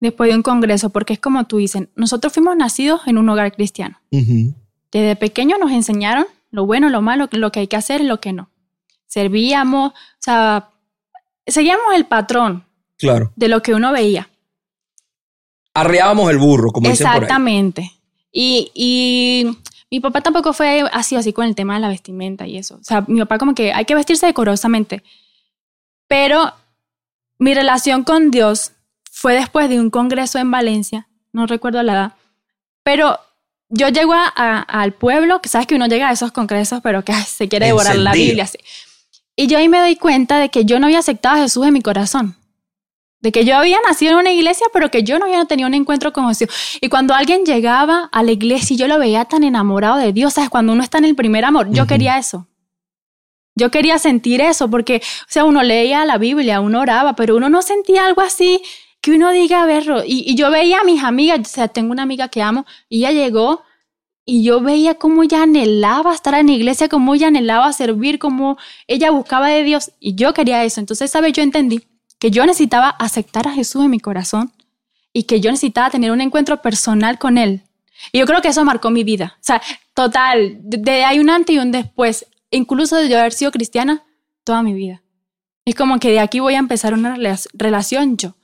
[0.01, 3.53] después de un congreso, porque es como tú dices, nosotros fuimos nacidos en un hogar
[3.53, 4.01] cristiano.
[4.11, 8.21] Desde pequeños nos enseñaron lo bueno, lo malo, lo que hay que hacer y lo
[8.21, 8.51] que no.
[9.07, 10.71] Servíamos, o sea,
[11.47, 12.64] seguíamos el patrón
[12.99, 13.33] claro.
[13.37, 14.29] de lo que uno veía
[15.75, 17.23] arreábamos el burro, como dicen por ahí.
[17.23, 17.93] Exactamente.
[18.33, 19.59] Y, y
[19.91, 22.77] mi papá tampoco fue así, así con el tema de la vestimenta y eso.
[22.77, 25.03] O sea, mi papá como que hay que vestirse decorosamente.
[26.09, 26.53] Pero
[27.39, 28.73] mi relación con Dios
[29.11, 32.13] fue después de un congreso en Valencia, no recuerdo la edad,
[32.83, 33.19] pero
[33.69, 37.15] yo llego a, al pueblo, que sabes que uno llega a esos congresos, pero que
[37.15, 38.45] se quiere devorar la Biblia.
[38.45, 38.59] Así.
[39.35, 41.73] Y yo ahí me doy cuenta de que yo no había aceptado a Jesús en
[41.73, 42.37] mi corazón.
[43.23, 45.75] De que yo había nacido en una iglesia, pero que yo no había tenido un
[45.75, 46.49] encuentro con Jesús.
[46.81, 50.35] Y cuando alguien llegaba a la iglesia y yo lo veía tan enamorado de Dios,
[50.35, 50.51] ¿sabes?
[50.51, 52.49] Cuando uno está en el primer amor, yo quería eso.
[53.55, 57.49] Yo quería sentir eso, porque, o sea, uno leía la Biblia, uno oraba, pero uno
[57.49, 58.63] no sentía algo así
[59.01, 61.93] que uno diga, a ver, y, y yo veía a mis amigas, o sea, tengo
[61.93, 63.63] una amiga que amo, y ella llegó
[64.25, 68.57] y yo veía cómo ella anhelaba estar en la iglesia, cómo ella anhelaba servir, cómo
[68.87, 70.81] ella buscaba de Dios, y yo quería eso.
[70.81, 71.33] Entonces, ¿sabes?
[71.33, 71.83] Yo entendí
[72.23, 74.53] que yo necesitaba aceptar a Jesús en mi corazón
[75.13, 77.63] y que yo necesitaba tener un encuentro personal con Él.
[78.13, 79.35] Y yo creo que eso marcó mi vida.
[79.41, 79.61] O sea,
[79.93, 84.05] total, de, hay un antes y un después, incluso de yo haber sido cristiana
[84.45, 85.03] toda mi vida.
[85.65, 87.17] Es como que de aquí voy a empezar una
[87.55, 88.37] relación yo.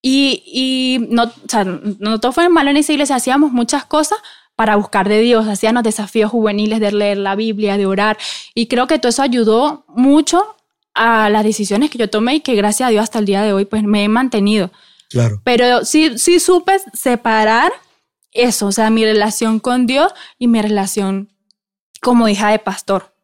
[0.00, 4.18] Y, y no, o sea, no todo fue malo en esa iglesia, hacíamos muchas cosas
[4.56, 8.16] para buscar de Dios, hacíamos desafíos juveniles de leer la Biblia, de orar.
[8.54, 10.56] Y creo que todo eso ayudó mucho
[10.94, 13.52] a las decisiones que yo tomé y que gracias a Dios hasta el día de
[13.52, 14.70] hoy pues me he mantenido.
[15.08, 15.40] Claro.
[15.44, 17.72] Pero sí, sí supe separar
[18.32, 21.30] eso, o sea, mi relación con Dios y mi relación
[22.00, 23.14] como hija de pastor.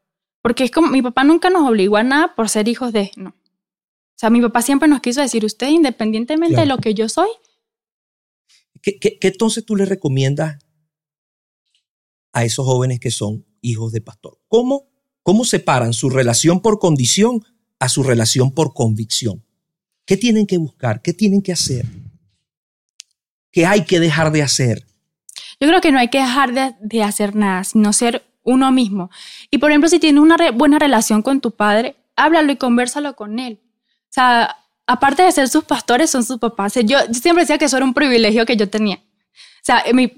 [0.43, 3.31] Porque es como, mi papá nunca nos obligó a nada por ser hijos de, no.
[3.31, 7.29] O sea, mi papá siempre nos quiso decir, usted independientemente de lo que yo soy.
[8.83, 10.59] ¿Qué, qué, qué entonces tú le recomiendas
[12.33, 14.39] a esos jóvenes que son hijos de pastor?
[14.49, 14.89] ¿Cómo,
[15.23, 17.45] cómo separan su relación por condición
[17.79, 19.45] a su relación por convicción.
[20.05, 21.03] ¿Qué tienen que buscar?
[21.03, 21.85] ¿Qué tienen que hacer?
[23.51, 24.87] ¿Qué hay que dejar de hacer?
[25.61, 29.11] Yo creo que no hay que dejar de, hacer nada, sino ser uno mismo.
[29.51, 33.39] Y por ejemplo, si tienes una buena relación con tu padre, háblalo y conversalo con
[33.39, 33.59] él.
[34.05, 36.75] O sea, aparte de ser sus pastores, son sus papás.
[36.85, 38.97] Yo, siempre decía que eso era un privilegio que yo tenía.
[38.97, 40.13] O sea, mi,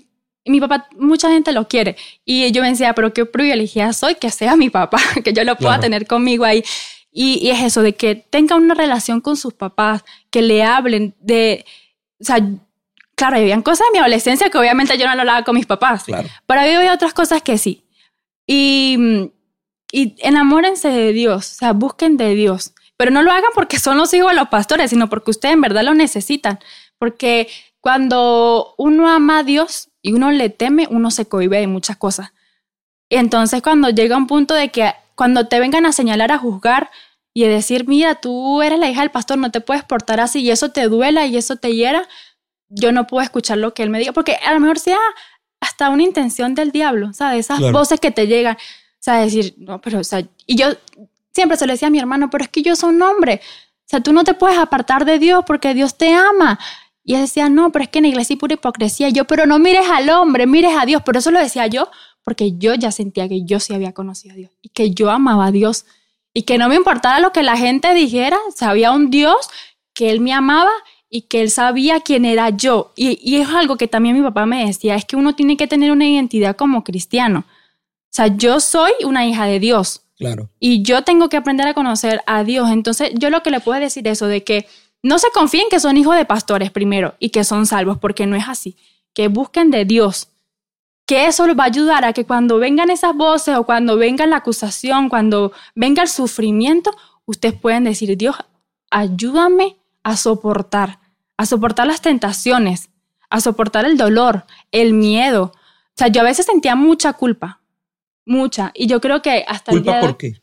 [0.44, 1.96] mi papá, mucha gente lo quiere.
[2.24, 5.56] Y yo me decía, pero qué privilegiada soy que sea mi papá, que yo lo
[5.56, 6.62] pueda tener conmigo ahí.
[7.20, 11.64] Y, es eso, de que tenga una relación con sus papás, que le hablen de,
[12.20, 12.38] o sea,
[13.16, 16.04] claro, habían cosas de mi adolescencia que obviamente yo no lo hablaba con mis papás,
[16.04, 16.28] claro.
[16.46, 17.82] pero había otras cosas que sí.
[18.46, 19.32] Y,
[19.90, 23.98] y enamórense de Dios, o sea, busquen de Dios, pero no lo hagan porque son
[23.98, 26.60] los hijos de los pastores, sino porque ustedes en verdad lo necesitan,
[27.00, 27.48] porque
[27.80, 32.32] cuando uno ama a Dios y uno le teme, uno se cohibe de muchas cosas.
[33.10, 36.90] Entonces cuando llega un punto de que cuando te vengan a señalar, a juzgar
[37.44, 40.50] y decir, mira, tú eres la hija del pastor, no te puedes portar así y
[40.50, 42.08] eso te duela y eso te hiera,
[42.68, 44.98] yo no puedo escuchar lo que él me diga, porque a lo mejor sea
[45.60, 47.46] hasta una intención del diablo, ¿sabes?
[47.46, 50.66] Esas voces que te llegan, o sea, decir, no, pero, o sea, y yo
[51.32, 53.88] siempre se lo decía a mi hermano, pero es que yo soy un hombre, o
[53.88, 56.58] sea, tú no te puedes apartar de Dios porque Dios te ama.
[57.04, 59.08] Y él decía, no, pero es que en la iglesia hay pura hipocresía.
[59.08, 61.02] yo, pero no mires al hombre, mires a Dios.
[61.02, 61.88] Por eso lo decía yo,
[62.22, 65.46] porque yo ya sentía que yo sí había conocido a Dios y que yo amaba
[65.46, 65.86] a Dios
[66.38, 69.50] y que no me importaba lo que la gente dijera, sabía un Dios
[69.92, 70.70] que Él me amaba
[71.10, 72.92] y que Él sabía quién era yo.
[72.94, 75.66] Y, y es algo que también mi papá me decía, es que uno tiene que
[75.66, 77.40] tener una identidad como cristiano.
[77.40, 80.02] O sea, yo soy una hija de Dios.
[80.16, 80.48] Claro.
[80.60, 82.70] Y yo tengo que aprender a conocer a Dios.
[82.70, 84.68] Entonces, yo lo que le puedo decir eso de que
[85.02, 88.36] no se confíen que son hijos de pastores primero y que son salvos, porque no
[88.36, 88.76] es así.
[89.12, 90.28] Que busquen de Dios
[91.08, 94.26] que eso les va a ayudar a que cuando vengan esas voces o cuando venga
[94.26, 96.94] la acusación, cuando venga el sufrimiento,
[97.24, 98.36] ustedes pueden decir, Dios,
[98.90, 101.00] ayúdame a soportar,
[101.38, 102.90] a soportar las tentaciones,
[103.30, 105.52] a soportar el dolor, el miedo.
[105.54, 107.62] O sea, yo a veces sentía mucha culpa,
[108.26, 110.42] mucha, y yo creo que hasta ¿Culpa el día por qué?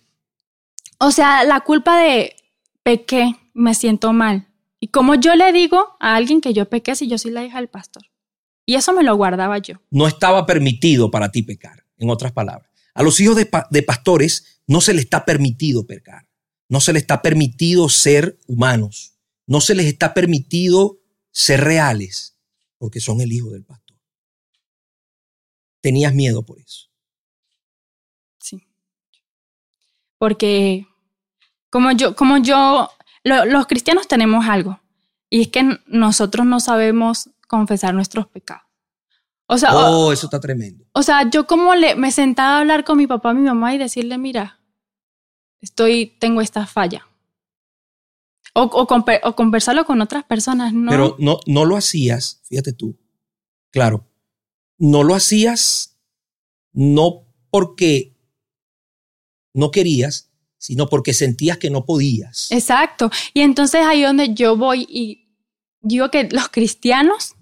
[0.97, 2.37] O sea, la culpa de
[2.81, 4.47] pequé, me siento mal.
[4.79, 7.57] Y como yo le digo a alguien que yo pequé si yo soy la hija
[7.57, 8.03] del pastor.
[8.65, 9.75] Y eso me lo guardaba yo.
[9.91, 12.69] No estaba permitido para ti pecar, en otras palabras.
[12.93, 16.27] A los hijos de, pastores no se les está permitido pecar.
[16.67, 19.13] No se les está permitido ser humanos.
[19.45, 20.97] No se les está permitido
[21.31, 22.39] ser reales,
[22.77, 23.97] porque son el hijo del pastor.
[25.81, 26.89] Tenías miedo por eso.
[28.39, 28.63] Sí.
[30.17, 30.87] Porque
[31.69, 32.89] como yo, como yo,
[33.23, 34.79] los cristianos tenemos algo,
[35.29, 38.63] y es que nosotros no sabemos confesar nuestros pecados.
[39.47, 40.85] O sea, oh, eso está tremendo.
[40.93, 43.77] O sea, yo como le, me sentaba a hablar con mi papá, mi mamá y
[43.77, 44.59] decirle, mira,
[45.61, 47.07] estoy, tengo esta falla.
[48.53, 48.87] O, o,
[49.23, 50.89] o conversarlo con otras personas, ¿no?
[50.89, 52.97] Pero no, no lo hacías, fíjate tú,
[53.69, 54.07] claro,
[54.77, 55.99] no lo hacías
[56.71, 58.15] no porque
[59.53, 62.51] no querías, sino porque sentías que no podías.
[62.51, 63.09] Exacto.
[63.33, 65.29] Y entonces ahí donde yo voy y
[65.81, 67.34] digo que los cristianos,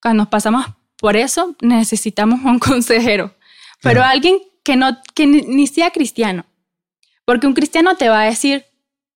[0.00, 0.66] cuando nos pasamos
[0.98, 3.34] por eso, necesitamos un consejero,
[3.82, 6.44] pero alguien que, no, que ni, sea cristiano.
[7.24, 8.66] Porque un cristiano te va a decir,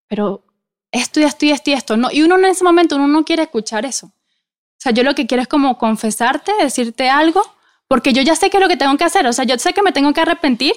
[0.07, 0.45] pero
[0.91, 1.97] esto y esto y esto y esto.
[1.97, 4.07] No, y uno en ese momento uno no quiere escuchar eso.
[4.07, 7.43] O sea, yo lo que quiero es como confesarte, decirte algo,
[7.89, 9.27] porque yo ya sé qué es lo que tengo que hacer.
[9.27, 10.75] O sea, yo sé que me tengo que arrepentir,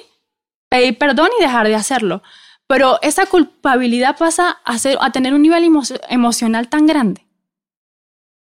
[0.69, 2.21] pedir perdón y dejar de hacerlo.
[2.67, 5.69] Pero esa culpabilidad pasa a, ser, a tener un nivel
[6.09, 7.25] emocional tan grande.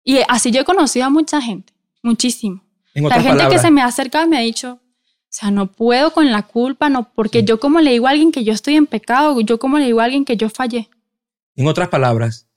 [0.04, 2.64] Y así yo he conocido a mucha gente, muchísimo.
[2.94, 6.32] La gente que se me ha acercado me ha dicho, o sea, no puedo con
[6.32, 9.40] la culpa, no, porque yo como le digo a alguien que yo estoy en pecado,
[9.42, 10.90] yo como le digo a alguien que yo fallé.
[11.56, 12.48] En otras palabras,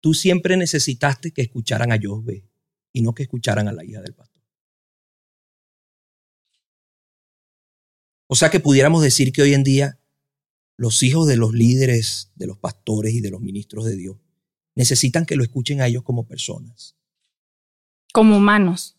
[0.00, 2.44] tú siempre necesitaste que escucharan a Josbe
[2.92, 4.42] y no que escucharan a la hija del pastor.
[8.28, 9.98] O sea que pudiéramos decir que hoy en día
[10.78, 14.21] los hijos de los líderes, de los pastores y de los ministros de Dios
[14.74, 16.96] necesitan que lo escuchen a ellos como personas.
[18.12, 18.96] Como humanos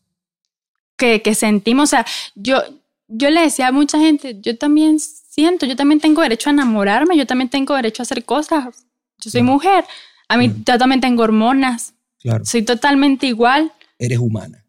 [0.97, 1.89] que, que sentimos.
[1.89, 2.05] O sea,
[2.35, 2.61] yo,
[3.07, 7.17] yo le decía a mucha gente, yo también siento, yo también tengo derecho a enamorarme,
[7.17, 8.85] yo también tengo derecho a hacer cosas.
[9.19, 9.85] Yo soy mujer,
[10.27, 11.93] a mí yo también tengo hormonas.
[12.19, 12.45] Claro.
[12.45, 13.71] Soy totalmente igual.
[13.99, 14.65] Eres humana.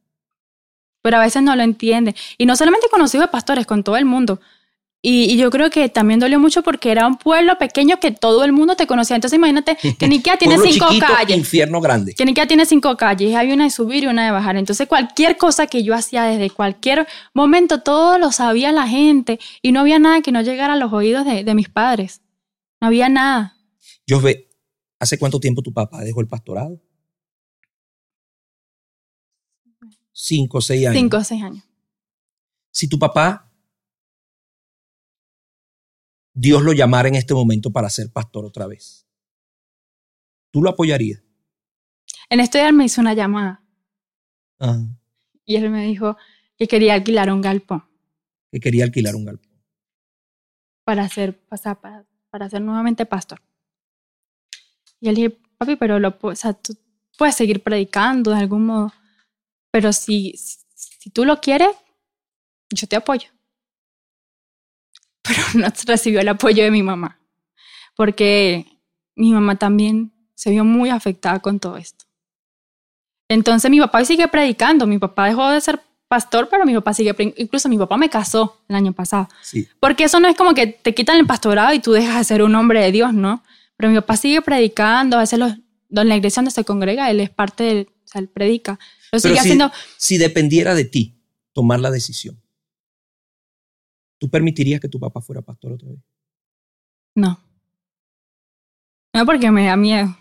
[1.02, 2.14] Pero a veces no lo entiende.
[2.38, 4.40] Y no solamente con los hijos de pastores, con todo el mundo.
[5.06, 8.52] Y, yo creo que también dolió mucho porque era un pueblo pequeño que todo el
[8.52, 9.16] mundo te conocía.
[9.16, 11.36] Entonces imagínate que Nikia tiene cinco calles.
[11.36, 12.14] infierno grande.
[12.14, 13.34] Que tiene cinco calles.
[13.34, 14.56] Hay una de subir y una de bajar.
[14.56, 19.38] Entonces cualquier cosa que yo hacía desde cualquier momento, todo lo sabía la gente.
[19.60, 22.22] Y no había nada que no llegara a los oídos de, de mis padres.
[22.80, 23.58] No había nada.
[24.06, 24.48] Yo ve,
[24.98, 26.80] ¿hace cuánto tiempo tu papá dejó el pastorado?
[30.14, 30.98] Cinco o seis años.
[30.98, 31.62] Cinco o seis años.
[32.70, 33.50] Si tu papá
[36.34, 39.06] Dios lo llamara en este momento para ser pastor otra vez,
[40.50, 41.22] ¿tú lo apoyarías?
[42.28, 43.62] En esto día me hizo una llamada.
[45.44, 46.16] Y él me dijo
[46.56, 47.84] que quería alquilar un galpón.
[48.50, 49.52] Que quería alquilar un galpón.
[50.84, 53.40] Para ser, pasar, para, para ser nuevamente pastor.
[55.00, 56.76] Y él dije, papi, pero lo, o sea, tú
[57.16, 58.92] puedes seguir predicando de algún modo.
[59.70, 61.70] Pero si, si tú lo quieres,
[62.70, 63.28] yo te apoyo
[65.24, 67.18] pero no recibió el apoyo de mi mamá,
[67.96, 68.66] porque
[69.16, 72.04] mi mamá también se vio muy afectada con todo esto.
[73.28, 77.14] Entonces mi papá sigue predicando, mi papá dejó de ser pastor, pero mi papá sigue,
[77.36, 79.28] incluso mi papá me casó el año pasado.
[79.42, 79.66] Sí.
[79.80, 82.42] Porque eso no es como que te quitan el pastorado y tú dejas de ser
[82.42, 83.42] un hombre de Dios, ¿no?
[83.76, 87.20] Pero mi papá sigue predicando, a veces los, en la iglesia donde se congrega, él
[87.20, 88.78] es parte del, o sea, él predica.
[89.10, 89.72] Lo sigue haciendo.
[89.96, 91.16] Si dependiera de ti
[91.52, 92.40] tomar la decisión,
[94.24, 96.00] ¿Tú permitirías que tu papá fuera pastor otra vez?
[97.14, 97.38] No.
[99.12, 100.16] No, porque me da miedo.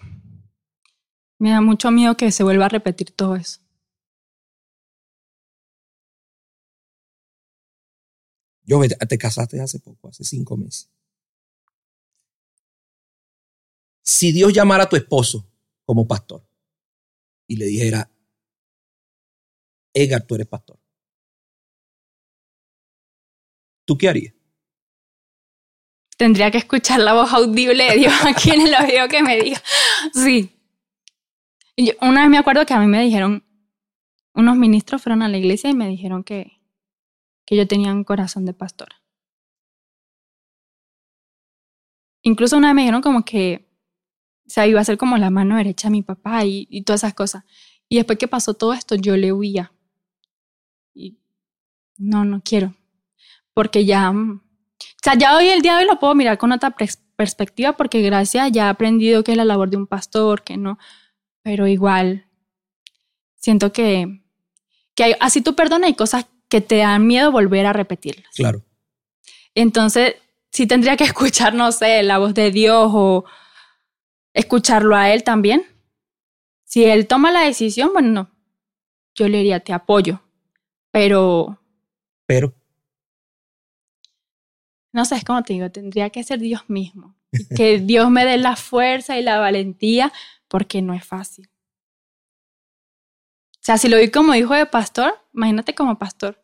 [1.40, 3.62] Me da mucho miedo que se vuelva a repetir todo eso.
[8.66, 10.92] Yo te casaste hace poco, hace cinco meses.
[14.02, 15.50] Si Dios llamara a tu esposo
[15.86, 16.46] como pastor
[17.48, 18.12] y le dijera,
[19.94, 20.83] Edgar, tú eres pastor.
[23.86, 24.34] ¿Tú qué harías?
[26.18, 29.62] Tendría que escuchar la voz audible de Dios aquí en el oído que me diga.
[30.14, 30.52] Sí.
[32.02, 33.44] una vez me acuerdo que a mí me dijeron,
[34.34, 36.60] unos ministros fueron a la iglesia y me dijeron que,
[37.46, 39.02] que yo tenía un corazón de pastora.
[42.22, 43.68] Incluso una vez me dijeron como que,
[44.46, 47.02] o sea, iba a ser como la mano derecha de mi papá y, y todas
[47.02, 47.44] esas cosas.
[47.90, 49.74] Y después que pasó todo esto, yo le huía.
[50.94, 51.18] Y
[51.98, 52.76] no, no quiero
[53.54, 54.40] porque ya, o
[55.02, 56.76] sea, ya hoy el día de hoy lo puedo mirar con otra
[57.16, 60.78] perspectiva porque gracias ya he aprendido que es la labor de un pastor, que no,
[61.42, 62.26] pero igual
[63.36, 64.22] siento que,
[64.96, 68.34] que hay, así tú perdonas hay cosas que te dan miedo volver a repetirlas.
[68.36, 68.64] Claro.
[69.56, 70.16] Entonces,
[70.52, 73.26] sí tendría que escuchar, no sé, la voz de Dios o
[74.34, 75.66] escucharlo a Él también.
[76.64, 78.32] Si Él toma la decisión, bueno, no,
[79.16, 80.22] yo le diría, te apoyo,
[80.92, 81.60] pero...
[82.26, 82.56] Pero
[84.94, 87.16] no sé, es como te digo, tendría que ser Dios mismo.
[87.56, 90.14] Que Dios me dé la fuerza y la valentía,
[90.48, 91.50] porque no es fácil.
[93.56, 96.40] O sea, si lo vi como hijo de pastor, imagínate como pastor.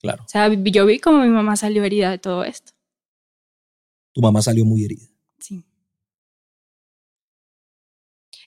[0.00, 0.24] Claro.
[0.24, 2.72] O sea, yo vi como mi mamá salió herida de todo esto.
[4.12, 5.06] Tu mamá salió muy herida.
[5.38, 5.64] Sí.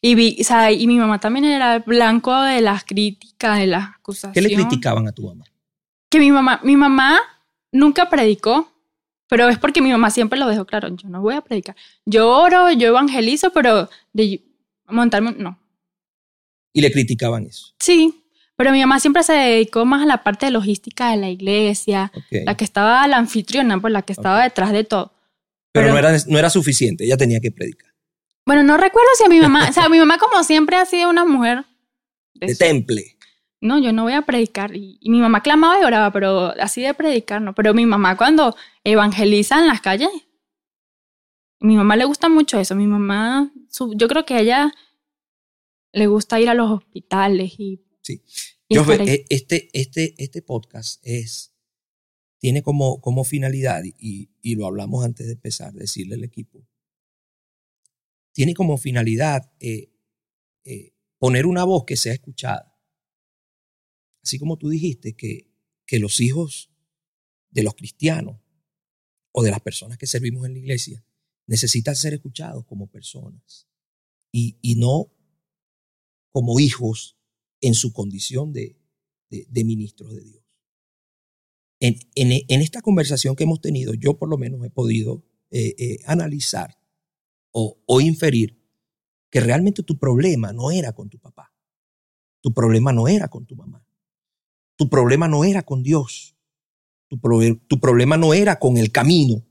[0.02, 3.96] Y, vi, o sea, y mi mamá también era blanco de las críticas, de las
[3.96, 4.34] acusaciones.
[4.34, 5.46] ¿Qué le criticaban a tu mamá?
[6.10, 7.20] Que mi mamá, mi mamá
[7.72, 8.72] nunca predicó,
[9.28, 11.76] pero es porque mi mamá siempre lo dejó claro, yo no voy a predicar.
[12.06, 14.42] Yo oro, yo evangelizo, pero de
[14.88, 15.60] montarme, no.
[16.74, 17.74] ¿Y le criticaban eso?
[17.80, 18.24] Sí,
[18.56, 22.12] pero mi mamá siempre se dedicó más a la parte de logística de la iglesia,
[22.32, 25.14] la que estaba la anfitriona, pues la que estaba detrás de todo.
[25.72, 27.94] Pero, no, era, no era suficiente, ella tenía que predicar.
[28.46, 31.10] Bueno, no recuerdo si a mi mamá, o sea, mi mamá como siempre ha sido
[31.10, 31.66] una mujer
[32.34, 33.17] de, temple.
[33.60, 34.76] No, yo no voy a predicar.
[34.76, 37.56] Y, mi mamá clamaba y oraba, pero así de predicar no.
[37.56, 40.10] Pero mi mamá cuando evangeliza en las calles,
[41.60, 42.76] mi mamá le gusta mucho eso.
[42.76, 43.52] Mi mamá,
[43.96, 44.74] yo creo que a ella
[45.92, 47.84] le gusta ir a los hospitales y...
[48.02, 48.22] Sí.
[48.70, 51.54] yo, e, este, este, este podcast es,
[52.38, 56.66] tiene como, como finalidad, y, y lo hablamos antes de empezar, decirle al equipo,
[58.38, 59.90] tiene como finalidad eh,
[60.64, 62.67] eh, poner una voz que sea escuchada.
[64.28, 65.50] Así como tú dijiste que,
[65.86, 66.70] que los hijos
[67.50, 68.42] de los cristianos
[69.32, 71.06] o de las personas que servimos en la iglesia
[71.46, 73.70] necesitan ser escuchados como personas
[74.34, 75.14] y, y no
[76.34, 77.18] como hijos
[77.62, 78.78] en su condición de,
[79.30, 80.44] de, ministros de Dios.
[81.80, 86.78] En, en, esta conversación que hemos tenido, yo por lo menos he podido eh, analizar
[87.52, 88.62] o, inferir
[89.30, 91.56] que realmente tu problema no era con tu papá,
[92.42, 93.87] tu problema no era con tu mamá,
[94.78, 96.36] tu problema no era con Dios,
[97.10, 97.20] tu,
[97.68, 99.44] tu problema no era con el camino,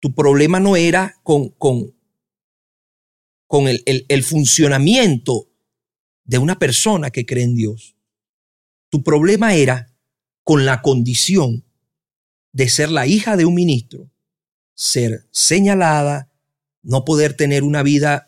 [0.00, 1.94] tu problema no era con, con,
[3.46, 5.48] con el, el funcionamiento
[6.24, 7.96] de una persona que cree en Dios.
[8.90, 9.94] Tu problema era
[10.42, 11.64] con la condición
[12.52, 14.10] de ser la hija de un ministro,
[14.74, 16.30] ser señalada,
[16.82, 18.26] no poder tener una vida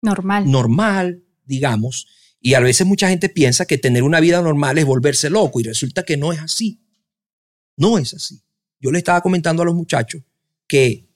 [0.00, 0.50] normal.
[0.50, 2.06] normal, digamos.
[2.40, 5.64] Y a veces mucha gente piensa que tener una vida normal es volverse loco y
[5.64, 6.82] resulta que no es así.
[7.76, 8.42] No es así.
[8.80, 10.22] Yo le estaba comentando a los muchachos
[10.66, 11.10] que,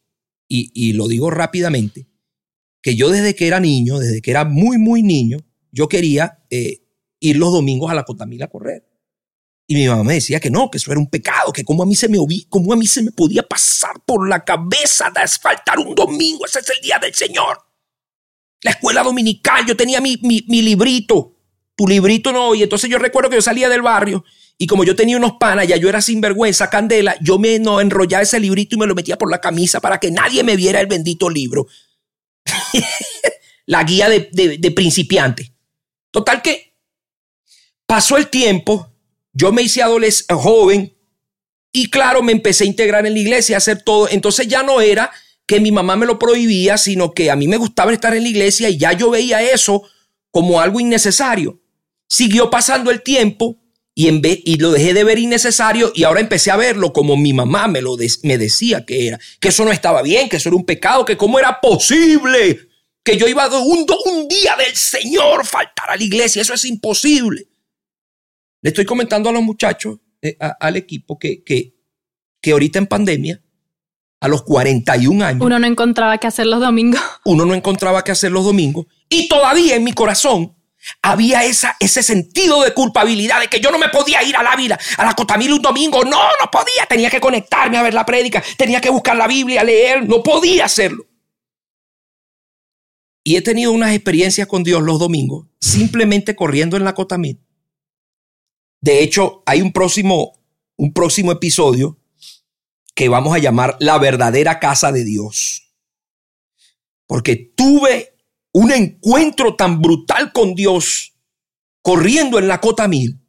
[0.48, 2.06] y, lo digo rápidamente,
[2.82, 5.38] que yo desde que era niño, desde que era muy, muy niño,
[5.72, 6.84] yo quería eh,
[7.20, 8.86] ir los domingos a la Cotamila a correr.
[9.66, 11.86] Y mi mamá me decía que no, que eso era un pecado, que como a
[11.86, 12.18] mí se me
[12.50, 16.58] como a mí se me podía pasar por la cabeza de asfaltar un domingo, ese
[16.58, 17.63] es el día del Señor.
[18.64, 21.36] La escuela dominical, yo tenía mi, mi, librito,
[21.76, 24.24] tu librito no, y entonces yo recuerdo que yo salía del barrio
[24.58, 28.22] y como yo tenía unos panas, ya yo era sinvergüenza, candela, yo me no, enrollaba
[28.22, 30.88] ese librito y me lo metía por la camisa para que nadie me viera el
[30.88, 31.68] bendito libro.
[33.66, 35.52] la guía de, de, de principiante.
[36.10, 36.74] Total que
[37.86, 38.90] pasó el tiempo
[39.34, 40.96] yo me hice adolescente, joven
[41.72, 44.08] y claro, me empecé a integrar en la iglesia, a hacer todo.
[44.08, 45.10] Entonces ya no era
[45.46, 48.28] que mi mamá me lo prohibía, sino que a mí me gustaba estar en la
[48.28, 49.82] iglesia y ya yo veía eso
[50.30, 51.60] como algo innecesario.
[52.08, 53.58] Siguió pasando el tiempo
[53.94, 57.32] y, en y lo dejé de ver innecesario y ahora empecé a verlo como mi
[57.32, 60.56] mamá me, lo me decía que era, que eso no estaba bien, que eso era
[60.56, 62.68] un pecado, que cómo era posible
[63.04, 67.46] que yo iba un, un día del Señor faltar a la iglesia, eso es imposible.
[68.62, 71.74] Le estoy comentando a los muchachos, eh, al equipo, que, que,
[72.40, 73.43] que ahorita en pandemia,
[74.24, 75.42] a los 41 años.
[75.42, 77.00] Uno no encontraba qué hacer los domingos.
[77.24, 78.86] Uno no encontraba qué hacer los domingos.
[79.08, 80.56] Y todavía en mi corazón
[81.02, 84.78] había esa, ese sentido de culpabilidad de que yo no me podía ir a Ávila,
[84.96, 86.04] a la Cotamila un domingo.
[86.04, 86.86] No, no podía.
[86.88, 88.42] Tenía que conectarme a ver la prédica.
[88.56, 90.08] Tenía que buscar la Biblia, leer.
[90.08, 91.04] No podía hacerlo.
[93.22, 97.40] Y he tenido unas experiencias con Dios los domingos, simplemente corriendo en la Cotamil,
[98.84, 100.32] de hecho, hay un próximo,
[100.76, 101.96] un próximo episodio
[102.94, 105.72] que vamos a llamar La verdadera casa de Dios.
[107.06, 108.16] Porque tuve
[108.52, 111.14] un encuentro tan brutal con Dios
[111.82, 113.20] corriendo en la cota mil.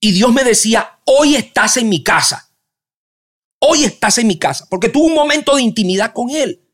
[0.00, 2.52] Y Dios me decía, hoy estás en mi casa.
[3.60, 4.66] Hoy estás en mi casa.
[4.70, 6.69] Porque tuve un momento de intimidad con Él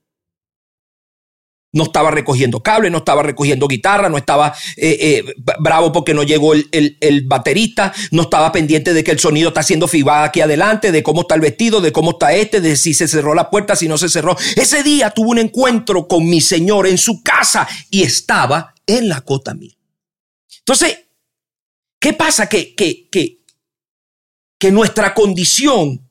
[1.72, 6.22] no estaba recogiendo cable, no estaba recogiendo guitarra, no estaba eh, eh, bravo porque no
[6.22, 10.90] llegó el, baterista, no estaba pendiente de que el sonido está haciendo fibada aquí adelante,
[10.90, 13.76] de cómo está el vestido, de cómo está este, de si se cerró la puerta,
[13.76, 14.36] si no se cerró.
[14.56, 19.20] Ese día tuve un encuentro con mi Señor en su casa y estaba en la
[19.20, 19.76] cota mil.
[20.60, 20.98] Entonces,
[22.00, 22.48] ¿qué pasa?
[22.48, 23.40] Que, que, que,
[24.58, 26.08] que nuestra condición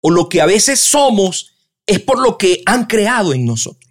[0.00, 1.52] o lo que a veces somos
[1.86, 3.85] es por lo que han creado en nosotros.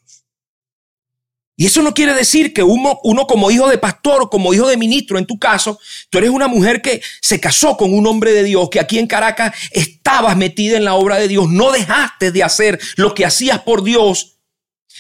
[1.57, 4.67] Y eso no quiere decir que uno, uno, como hijo de pastor o como hijo
[4.67, 5.79] de ministro, en tu caso,
[6.09, 9.07] tú eres una mujer que se casó con un hombre de Dios, que aquí en
[9.07, 13.61] Caracas estabas metida en la obra de Dios, no dejaste de hacer lo que hacías
[13.61, 14.37] por Dios,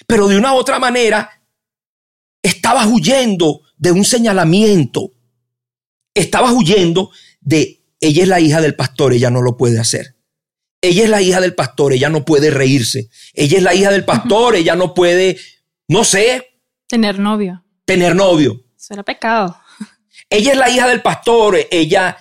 [0.07, 1.41] pero de una u otra manera
[2.41, 5.11] estabas huyendo de un señalamiento,
[6.13, 10.15] estabas huyendo de, ella es la hija del pastor, ella no lo puede hacer.
[10.81, 13.09] Ella es la hija del pastor, ella no puede reírse.
[13.33, 15.37] Ella es la hija del pastor, ella no puede
[15.87, 16.61] no sé.
[16.87, 17.63] Tener novio.
[17.85, 18.63] Tener novio.
[18.77, 19.59] Eso era pecado.
[20.29, 22.17] Ella es la hija del pastor, ella,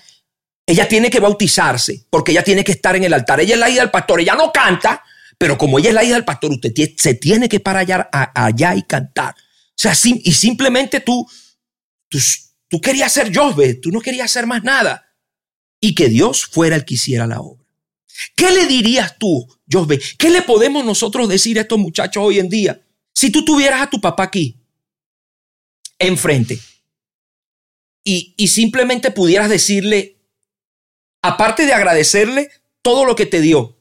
[0.66, 3.40] ella tiene que bautizarse porque ella tiene que estar en el altar.
[3.40, 5.02] Ella es la hija del pastor, ella no canta,
[5.38, 8.74] Pero como ella es la hija del pastor, usted se tiene que parar allá, allá
[8.76, 9.34] y cantar.
[9.34, 11.26] O sea, y simplemente tú,
[12.08, 12.18] tú,
[12.68, 15.06] tú querías ser Josbe, tú no querías hacer más nada.
[15.80, 17.64] Y que Dios fuera el que hiciera la obra.
[18.36, 20.00] ¿Qué le dirías tú, Josbe?
[20.18, 22.80] ¿Qué le podemos nosotros decir a estos muchachos hoy en día?
[23.14, 24.60] Si tú tuvieras a tu papá aquí,
[25.98, 26.58] enfrente,
[28.04, 30.20] y, y simplemente pudieras decirle,
[31.22, 32.50] aparte de agradecerle
[32.82, 33.78] todo lo que te dio,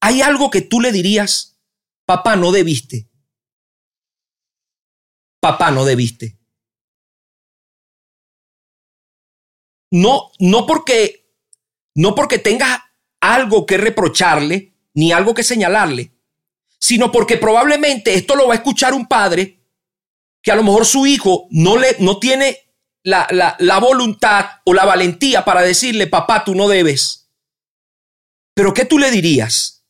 [0.00, 1.60] ¿hay algo que tú le dirías,
[2.04, 3.08] papá, no debiste?
[5.40, 6.38] Papá, no debiste.
[9.90, 11.22] No, no porque
[11.94, 12.80] no porque tengas
[13.20, 16.12] algo que reprocharle ni algo que señalarle,
[16.82, 19.62] sino porque probablemente esto lo va a escuchar un padre
[20.42, 22.58] que a lo mejor su hijo no, le, no tiene
[23.04, 27.30] la, la, voluntad o la valentía para decirle, papá, tú no debes.
[28.52, 29.86] Pero ¿qué tú le dirías?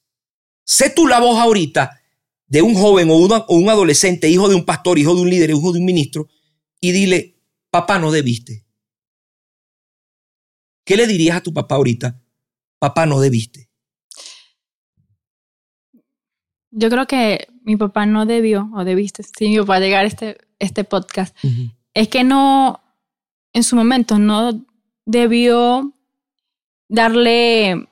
[0.66, 1.98] Sé tú la voz ahorita
[2.46, 5.48] de un joven o, o un adolescente, hijo de un pastor, hijo de un líder,
[5.48, 6.28] hijo de un ministro,
[6.78, 7.40] y dile,
[7.70, 8.66] papá, no debiste.
[10.84, 12.20] ¿Qué le dirías a tu papá ahorita?
[12.78, 13.71] Papá, no debiste.
[16.72, 20.38] Yo creo que mi papá no debió, o debiste, si mi papá llegar a este,
[20.58, 21.36] este podcast,
[21.94, 22.82] es que no,
[23.52, 24.64] en su momento, no
[25.04, 25.92] debió
[26.88, 27.88] darle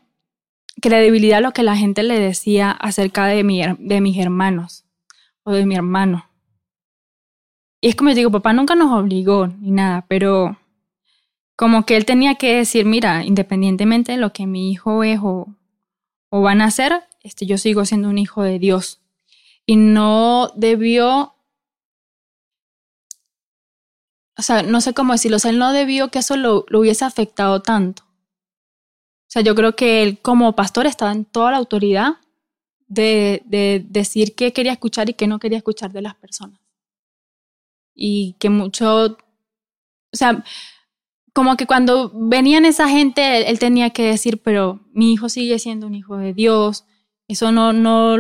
[0.81, 4.85] credibilidad a lo que la gente le decía acerca de, mi, de mis hermanos
[5.43, 6.27] o de mi hermano.
[7.81, 10.59] Y es como yo digo, papá nunca nos obligó ni nada, pero
[11.57, 15.55] como que él tenía que decir, mira, independientemente de lo que mi hijo es o,
[16.31, 19.01] o van a hacer, este, yo sigo siendo un hijo de Dios.
[19.67, 21.35] Y no debió,
[24.37, 26.81] o sea, no sé cómo decirlo, o sea, él no debió que eso lo, lo
[26.81, 28.03] hubiese afectado tanto.
[28.03, 32.15] O sea, yo creo que él como pastor estaba en toda la autoridad
[32.89, 36.61] de, de, decir qué quería escuchar y qué no quería escuchar de las personas.
[37.95, 40.43] Y que mucho, o sea,
[41.33, 45.87] como que cuando venían esa gente, él, tenía que decir, pero mi hijo sigue siendo
[45.87, 46.85] un hijo de Dios.
[47.31, 48.17] Eso no, no,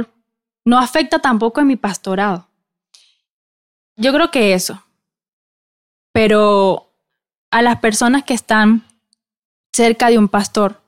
[0.64, 2.46] no afecta tampoco en mi pastorado.
[3.96, 4.84] Yo creo que eso.
[6.12, 6.92] Pero
[7.50, 8.84] a las personas que están
[9.72, 10.80] cerca de un pastor,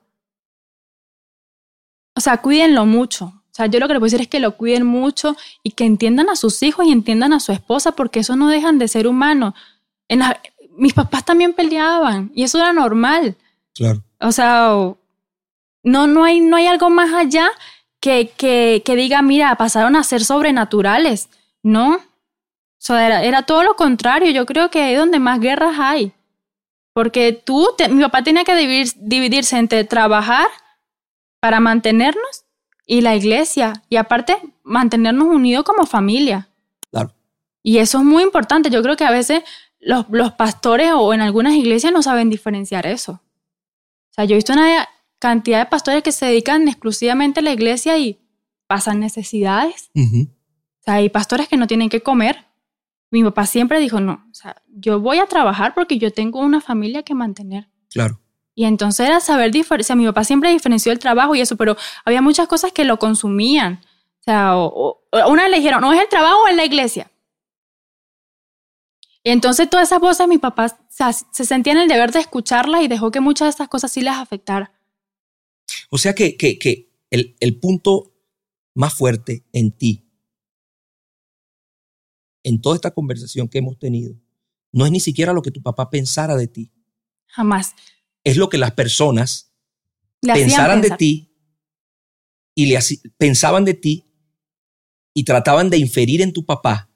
[2.15, 3.25] o sea, cuídenlo mucho.
[3.25, 5.83] O sea, yo lo que le puedo decir es que lo cuiden mucho y que
[5.83, 9.05] entiendan a sus hijos y entiendan a su esposa, porque eso no dejan de ser
[9.05, 9.53] humanos.
[10.07, 10.41] En la,
[10.77, 13.35] mis papás también peleaban y eso era normal.
[13.75, 14.01] Claro.
[14.21, 14.69] O sea,
[15.83, 17.51] no, no, hay, no hay algo más allá
[18.03, 21.29] que, que, que diga, mira, pasaron a ser sobrenaturales.
[21.63, 21.95] No.
[21.95, 22.01] O
[22.77, 24.29] sea, era, era, todo lo contrario.
[24.31, 26.11] Yo creo que es donde más guerras hay.
[26.91, 30.47] Porque tú, mi papá tenía que dividirse entre trabajar
[31.39, 32.43] para mantenernos
[32.85, 33.71] y la iglesia.
[33.87, 36.49] Y aparte, mantenernos unidos como familia.
[36.91, 37.13] Claro.
[37.63, 38.69] Y eso es muy importante.
[38.69, 39.43] Yo creo que a veces
[39.79, 43.13] los, los pastores o en algunas iglesias no saben diferenciar eso.
[43.13, 44.89] O sea, yo he visto una
[45.23, 48.19] cantidad de pastores que se dedican exclusivamente a la iglesia y
[48.67, 49.89] pasan necesidades.
[49.95, 52.45] O sea, hay pastores que no tienen que comer.
[53.09, 56.59] Mi papá siempre dijo, no, o sea, yo voy a trabajar porque yo tengo una
[56.59, 57.69] familia que mantener.
[57.89, 58.19] Claro.
[58.53, 59.97] Y entonces era saber diferenciar.
[59.97, 63.79] mi papá siempre diferenció el trabajo y eso, pero había muchas cosas que lo consumían.
[64.19, 64.57] O sea,
[65.25, 67.09] una le dijeron, no es el trabajo o es la iglesia.
[69.23, 72.89] Y entonces todas esas voces mi papá se sentía en el deber de escucharlas y
[72.89, 74.73] dejó que muchas de estas cosas sí les afectara.
[75.89, 78.13] O sea que, que, que el, el punto
[78.75, 80.09] más fuerte en ti,
[82.43, 84.15] en toda esta conversación que hemos tenido,
[84.71, 86.71] no es ni siquiera lo que tu papá pensara de ti.
[87.27, 87.75] Jamás.
[88.23, 89.53] Es lo que las personas
[90.21, 91.35] pensaran de ti
[92.55, 92.79] y le
[93.17, 94.05] pensaban de ti
[95.13, 96.89] y trataban de inferir en tu papá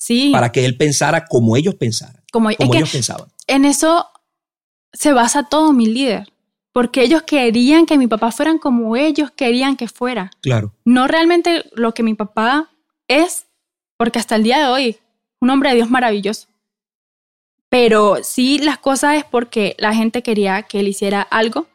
[0.00, 0.30] Sí.
[0.32, 2.24] Para que él pensara como ellos pensaran.
[2.32, 3.30] Como, ellos pensaban.
[3.46, 4.06] En eso
[4.92, 6.32] se basa todo mi líder.
[6.72, 10.30] Porque ellos querían que mi papá fueran como ellos querían que fuera.
[10.40, 10.74] Claro.
[10.84, 12.70] No realmente lo que mi papá
[13.08, 13.46] es,
[13.96, 14.98] porque hasta el día de hoy,
[15.40, 16.48] un hombre de Dios maravilloso.
[17.68, 21.68] Pero sí las cosas es porque la gente quería que él hiciera algo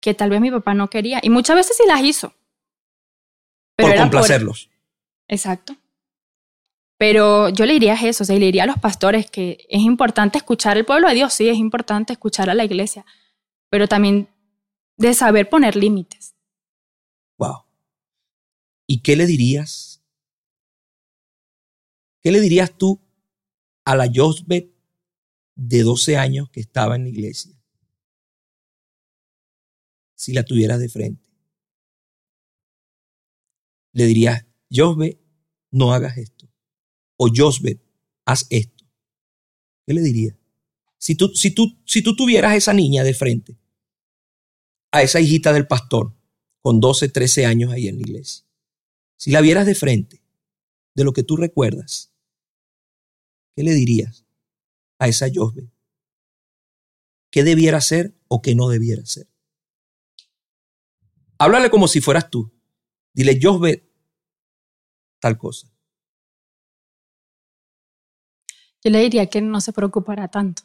[0.00, 1.20] que tal vez mi papá no quería.
[1.22, 2.32] Y muchas veces sí las hizo.
[3.76, 4.70] Pero por complacerlos.
[5.28, 5.76] Exacto.
[6.98, 10.36] Pero yo le diría eso, o sea, le diría a los pastores que es importante
[10.36, 13.06] escuchar el pueblo de Dios, sí, es importante escuchar a la iglesia,
[13.70, 14.28] pero también
[14.96, 16.34] de saber poner límites.
[17.38, 17.64] Wow.
[18.86, 20.02] ¿Y qué le dirías?
[22.20, 23.00] ¿Qué le dirías tú
[23.84, 24.70] a la Josbet
[25.54, 27.56] de 12 años que estaba en la iglesia?
[30.14, 31.30] Si la tuvieras de frente.
[33.92, 35.20] le dirías, Josbe,
[35.70, 36.48] no hagas esto.
[37.16, 37.80] O Josbe,
[38.24, 38.84] haz esto.
[39.86, 40.36] ¿Qué le dirías?
[40.98, 43.56] Si tú, si, tú, si tú tuvieras esa niña de frente,
[44.90, 46.14] a esa hijita del pastor,
[46.60, 48.44] con 12, 13 años ahí en la iglesia,
[49.16, 50.22] si la vieras de frente,
[50.94, 52.12] de lo que tú recuerdas,
[53.54, 54.26] ¿qué le dirías
[54.98, 55.70] a esa Josbe?
[57.30, 59.28] ¿Qué debiera hacer o qué no debiera hacer?
[61.38, 62.52] Háblale como si fueras tú.
[63.14, 63.88] Dile, Josbe,
[65.20, 65.72] tal cosa.
[68.82, 70.62] Yo le diría que no se preocupara tanto,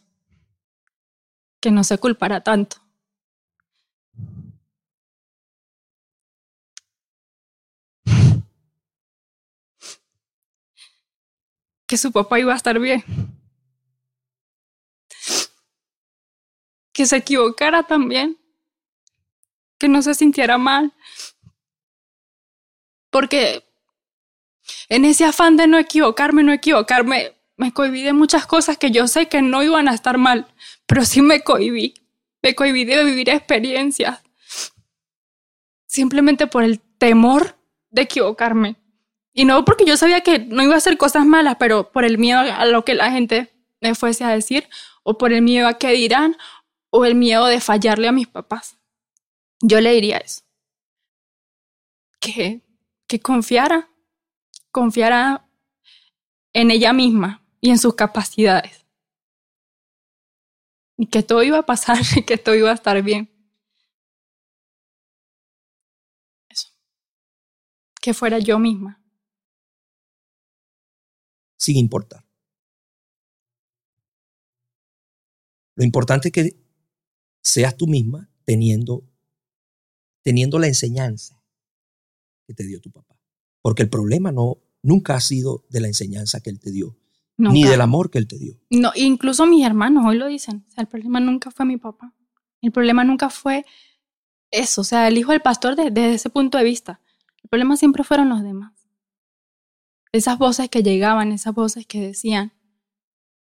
[1.60, 2.85] que no se culpara tanto.
[11.88, 13.04] Que su papá iba a estar bien.
[16.94, 18.38] Que se equivocara también.
[19.78, 20.94] Que no se sintiera mal.
[23.10, 23.64] Porque
[24.90, 29.08] en ese afán de no equivocarme, no equivocarme, me cohibí de muchas cosas que yo
[29.08, 30.48] sé que no iban a estar mal,
[30.86, 31.94] pero sí me cohibí.
[32.42, 34.22] Me cohibí de vivir experiencias.
[35.88, 37.58] Simplemente por el temor
[37.90, 38.76] de equivocarme.
[39.36, 42.18] Y no porque yo sabía que no iba a hacer cosas malas, pero por el
[42.18, 44.68] miedo a lo que la gente me fuese a decir,
[45.04, 46.38] o por el miedo a qué dirán,
[46.90, 48.80] o el miedo de fallarle a mis papás.
[49.62, 50.42] Yo le diría eso.
[52.22, 52.62] Que,
[53.08, 53.90] que confiara,
[54.72, 55.46] confiara
[56.54, 58.86] en ella misma, y en sus capacidades.
[60.98, 63.28] Y que todo iba a pasar y que todo iba a estar bien.
[66.48, 66.70] Eso.
[68.00, 69.05] Que fuera yo misma.
[71.66, 72.24] Sin importar.
[75.76, 76.64] Lo importante es que
[77.42, 79.04] seas tú misma teniendo,
[80.24, 81.42] teniendo la enseñanza
[82.46, 83.20] que te dio tu papá.
[83.64, 86.96] Porque el problema no, nunca ha sido de la enseñanza que él te dio,
[87.36, 88.62] ni del amor que él te dio.
[88.70, 90.64] No, incluso mis hermanos hoy lo dicen.
[90.68, 92.14] O sea, el problema nunca fue mi papá.
[92.62, 93.66] El problema nunca fue
[94.52, 97.02] eso, o sea, el hijo del pastor desde, ese punto de vista.
[97.42, 98.85] El problema siempre fueron los demás.
[100.16, 102.54] Esas voces que llegaban, esas voces que decían.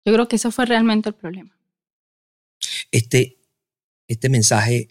[0.04, 1.58] Yo creo que eso fue realmente el problema.
[2.90, 3.38] Este,
[4.06, 4.88] este mensaje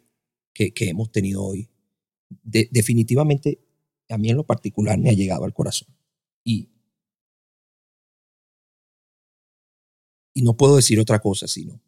[0.53, 1.69] que, que hemos tenido hoy,
[2.29, 3.59] definitivamente
[4.09, 5.89] a mí en lo particular me ha llegado al corazón.
[6.43, 6.73] Y
[10.33, 11.79] Y no puedo decir otra cosa sino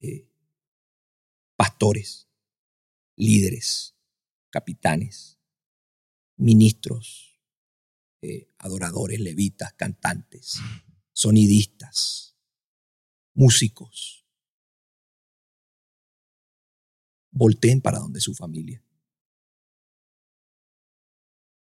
[0.00, 0.26] eh,
[1.56, 2.26] pastores,
[3.16, 3.94] líderes,
[4.50, 5.38] capitanes,
[6.36, 7.33] ministros,
[8.24, 10.58] eh, adoradores, levitas, cantantes,
[11.12, 12.38] sonidistas,
[13.34, 14.26] músicos.
[17.30, 18.82] Volteen para donde su familia.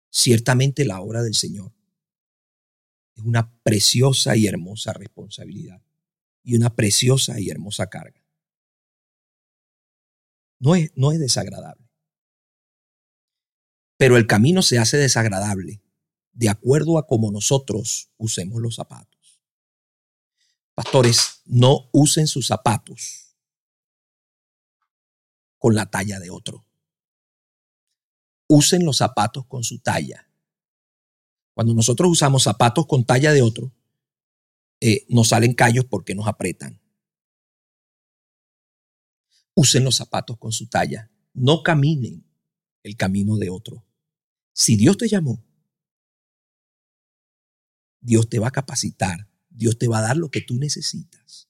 [0.09, 1.71] Ciertamente la obra del Señor
[3.15, 5.81] es una preciosa y hermosa responsabilidad
[6.43, 8.21] y una preciosa y hermosa carga.
[10.59, 11.89] No es, no es desagradable.
[13.95, 15.81] Pero el camino se hace desagradable
[16.31, 19.41] de acuerdo a cómo nosotros usemos los zapatos.
[20.73, 23.35] Pastores, no usen sus zapatos
[25.57, 26.65] con la talla de otro.
[28.47, 30.31] Usen los zapatos con su talla.
[31.53, 33.73] Cuando nosotros usamos zapatos con talla de otro,
[34.79, 36.81] eh, nos salen callos porque nos apretan.
[39.53, 41.11] Usen los zapatos con su talla.
[41.33, 42.25] No caminen
[42.83, 43.85] el camino de otro.
[44.53, 45.43] Si Dios te llamó,
[48.01, 49.27] Dios te va a capacitar.
[49.49, 51.49] Dios te va a dar lo que tú necesitas.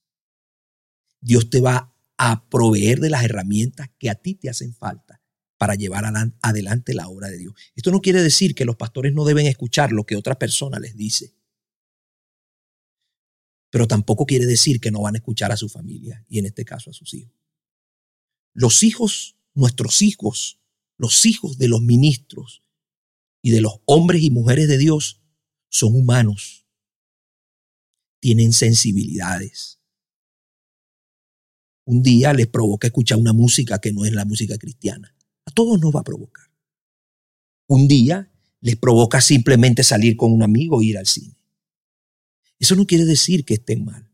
[1.21, 5.21] Dios te va a proveer de las herramientas que a ti te hacen falta
[5.57, 6.05] para llevar
[6.41, 7.53] adelante la obra de Dios.
[7.75, 10.95] Esto no quiere decir que los pastores no deben escuchar lo que otra persona les
[10.95, 11.35] dice.
[13.69, 16.65] Pero tampoco quiere decir que no van a escuchar a su familia y en este
[16.65, 17.33] caso a sus hijos.
[18.53, 20.59] Los hijos, nuestros hijos,
[20.97, 22.63] los hijos de los ministros
[23.41, 25.21] y de los hombres y mujeres de Dios
[25.69, 26.65] son humanos.
[28.19, 29.79] Tienen sensibilidades.
[31.85, 35.15] Un día les provoca escuchar una música que no es la música cristiana.
[35.45, 36.49] A todos nos va a provocar.
[37.67, 41.35] Un día les provoca simplemente salir con un amigo e ir al cine.
[42.59, 44.11] Eso no quiere decir que estén mal.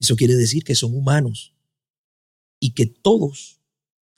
[0.00, 1.54] Eso quiere decir que son humanos
[2.58, 3.60] y que todos,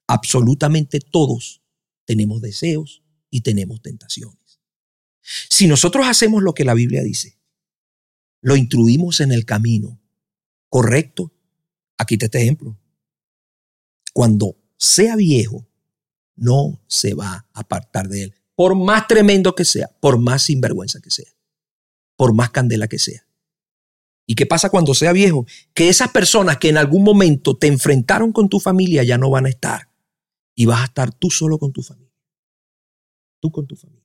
[0.07, 1.63] absolutamente todos,
[2.05, 4.38] tenemos deseos y tenemos tentaciones.
[5.21, 7.39] Si nosotros hacemos lo que la Biblia dice,
[8.41, 10.01] lo instruimos en el camino
[10.69, 11.33] correcto,
[11.97, 12.79] aquí te este ejemplo.
[14.13, 15.67] Cuando sea viejo,
[16.37, 21.01] no se va a apartar de él, por más tremendo que sea, por más sinvergüenza
[21.01, 21.33] que sea,
[22.17, 23.29] por más candela que sea.
[24.31, 25.47] ¿Y qué pasa cuando sea viejo?
[25.73, 29.47] Que esas personas que en algún momento te enfrentaron con tu familia ya no van
[29.47, 29.89] a estar.
[30.55, 32.13] Y vas a estar tú solo con tu familia.
[33.41, 33.98] Tú con tu familia.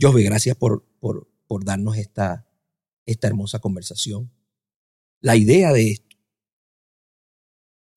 [0.00, 2.46] Josbe, gracias por, por, por darnos esta,
[3.06, 4.30] esta hermosa conversación.
[5.20, 6.16] La idea de esto,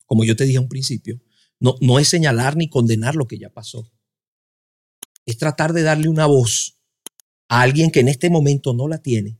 [0.06, 1.20] como yo te dije a un principio,
[1.58, 3.92] no, no es señalar ni condenar lo que ya pasó.
[5.26, 6.80] Es tratar de darle una voz
[7.48, 9.38] a alguien que en este momento no la tiene,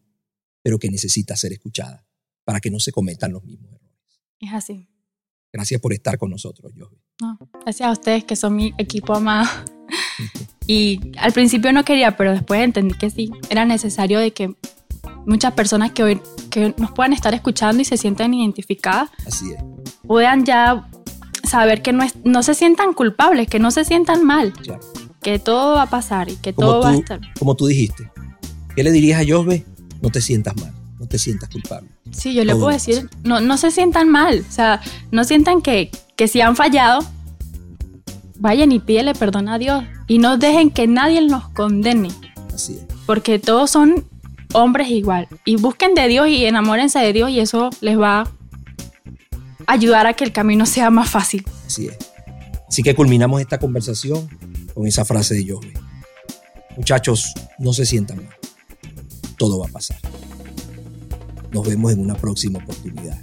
[0.63, 2.07] pero que necesita ser escuchada
[2.45, 4.21] para que no se cometan los mismos errores.
[4.41, 4.89] Es así.
[5.53, 6.97] Gracias por estar con nosotros, Jovi.
[7.65, 9.49] gracias a ustedes que son mi equipo amado.
[10.73, 14.55] y al principio no quería, pero después entendí que sí, era necesario de que
[15.27, 19.63] muchas personas que hoy que nos puedan estar escuchando y se sientan identificadas, Así es.
[20.07, 20.89] puedan ya
[21.49, 24.81] saber que no, es, no se sientan culpables, que no se sientan mal, Claro.
[25.23, 27.21] que todo va a pasar y que Como todo va a tú, estar.
[27.39, 28.11] como tú dijiste,
[28.77, 29.65] ¿qué le dirías a Josbe?
[30.03, 31.89] No te sientas mal, no te sientas culpable.
[32.13, 34.81] Sí, yo le todo puedo va a decir, no, no se sientan mal, o sea,
[35.11, 37.01] no sientan que, que si han fallado,
[38.41, 42.11] vayan y pídele perdón a Dios y no dejen que nadie nos condene,
[42.53, 42.87] Así es.
[43.07, 44.05] porque todos son
[44.53, 45.29] hombres igual.
[45.45, 48.29] Y busquen de Dios y enamórense de Dios y eso les va a
[49.67, 51.45] ayudar a que el camino sea más fácil.
[51.67, 51.97] Así es.
[52.67, 54.29] Así que culminamos esta conversación
[54.75, 55.73] con esa frase de Josbe.
[56.77, 58.35] Muchachos, no se sientan mal.
[59.37, 59.99] Todo va a pasar.
[61.53, 63.19] Nos vemos en una próxima oportunidad.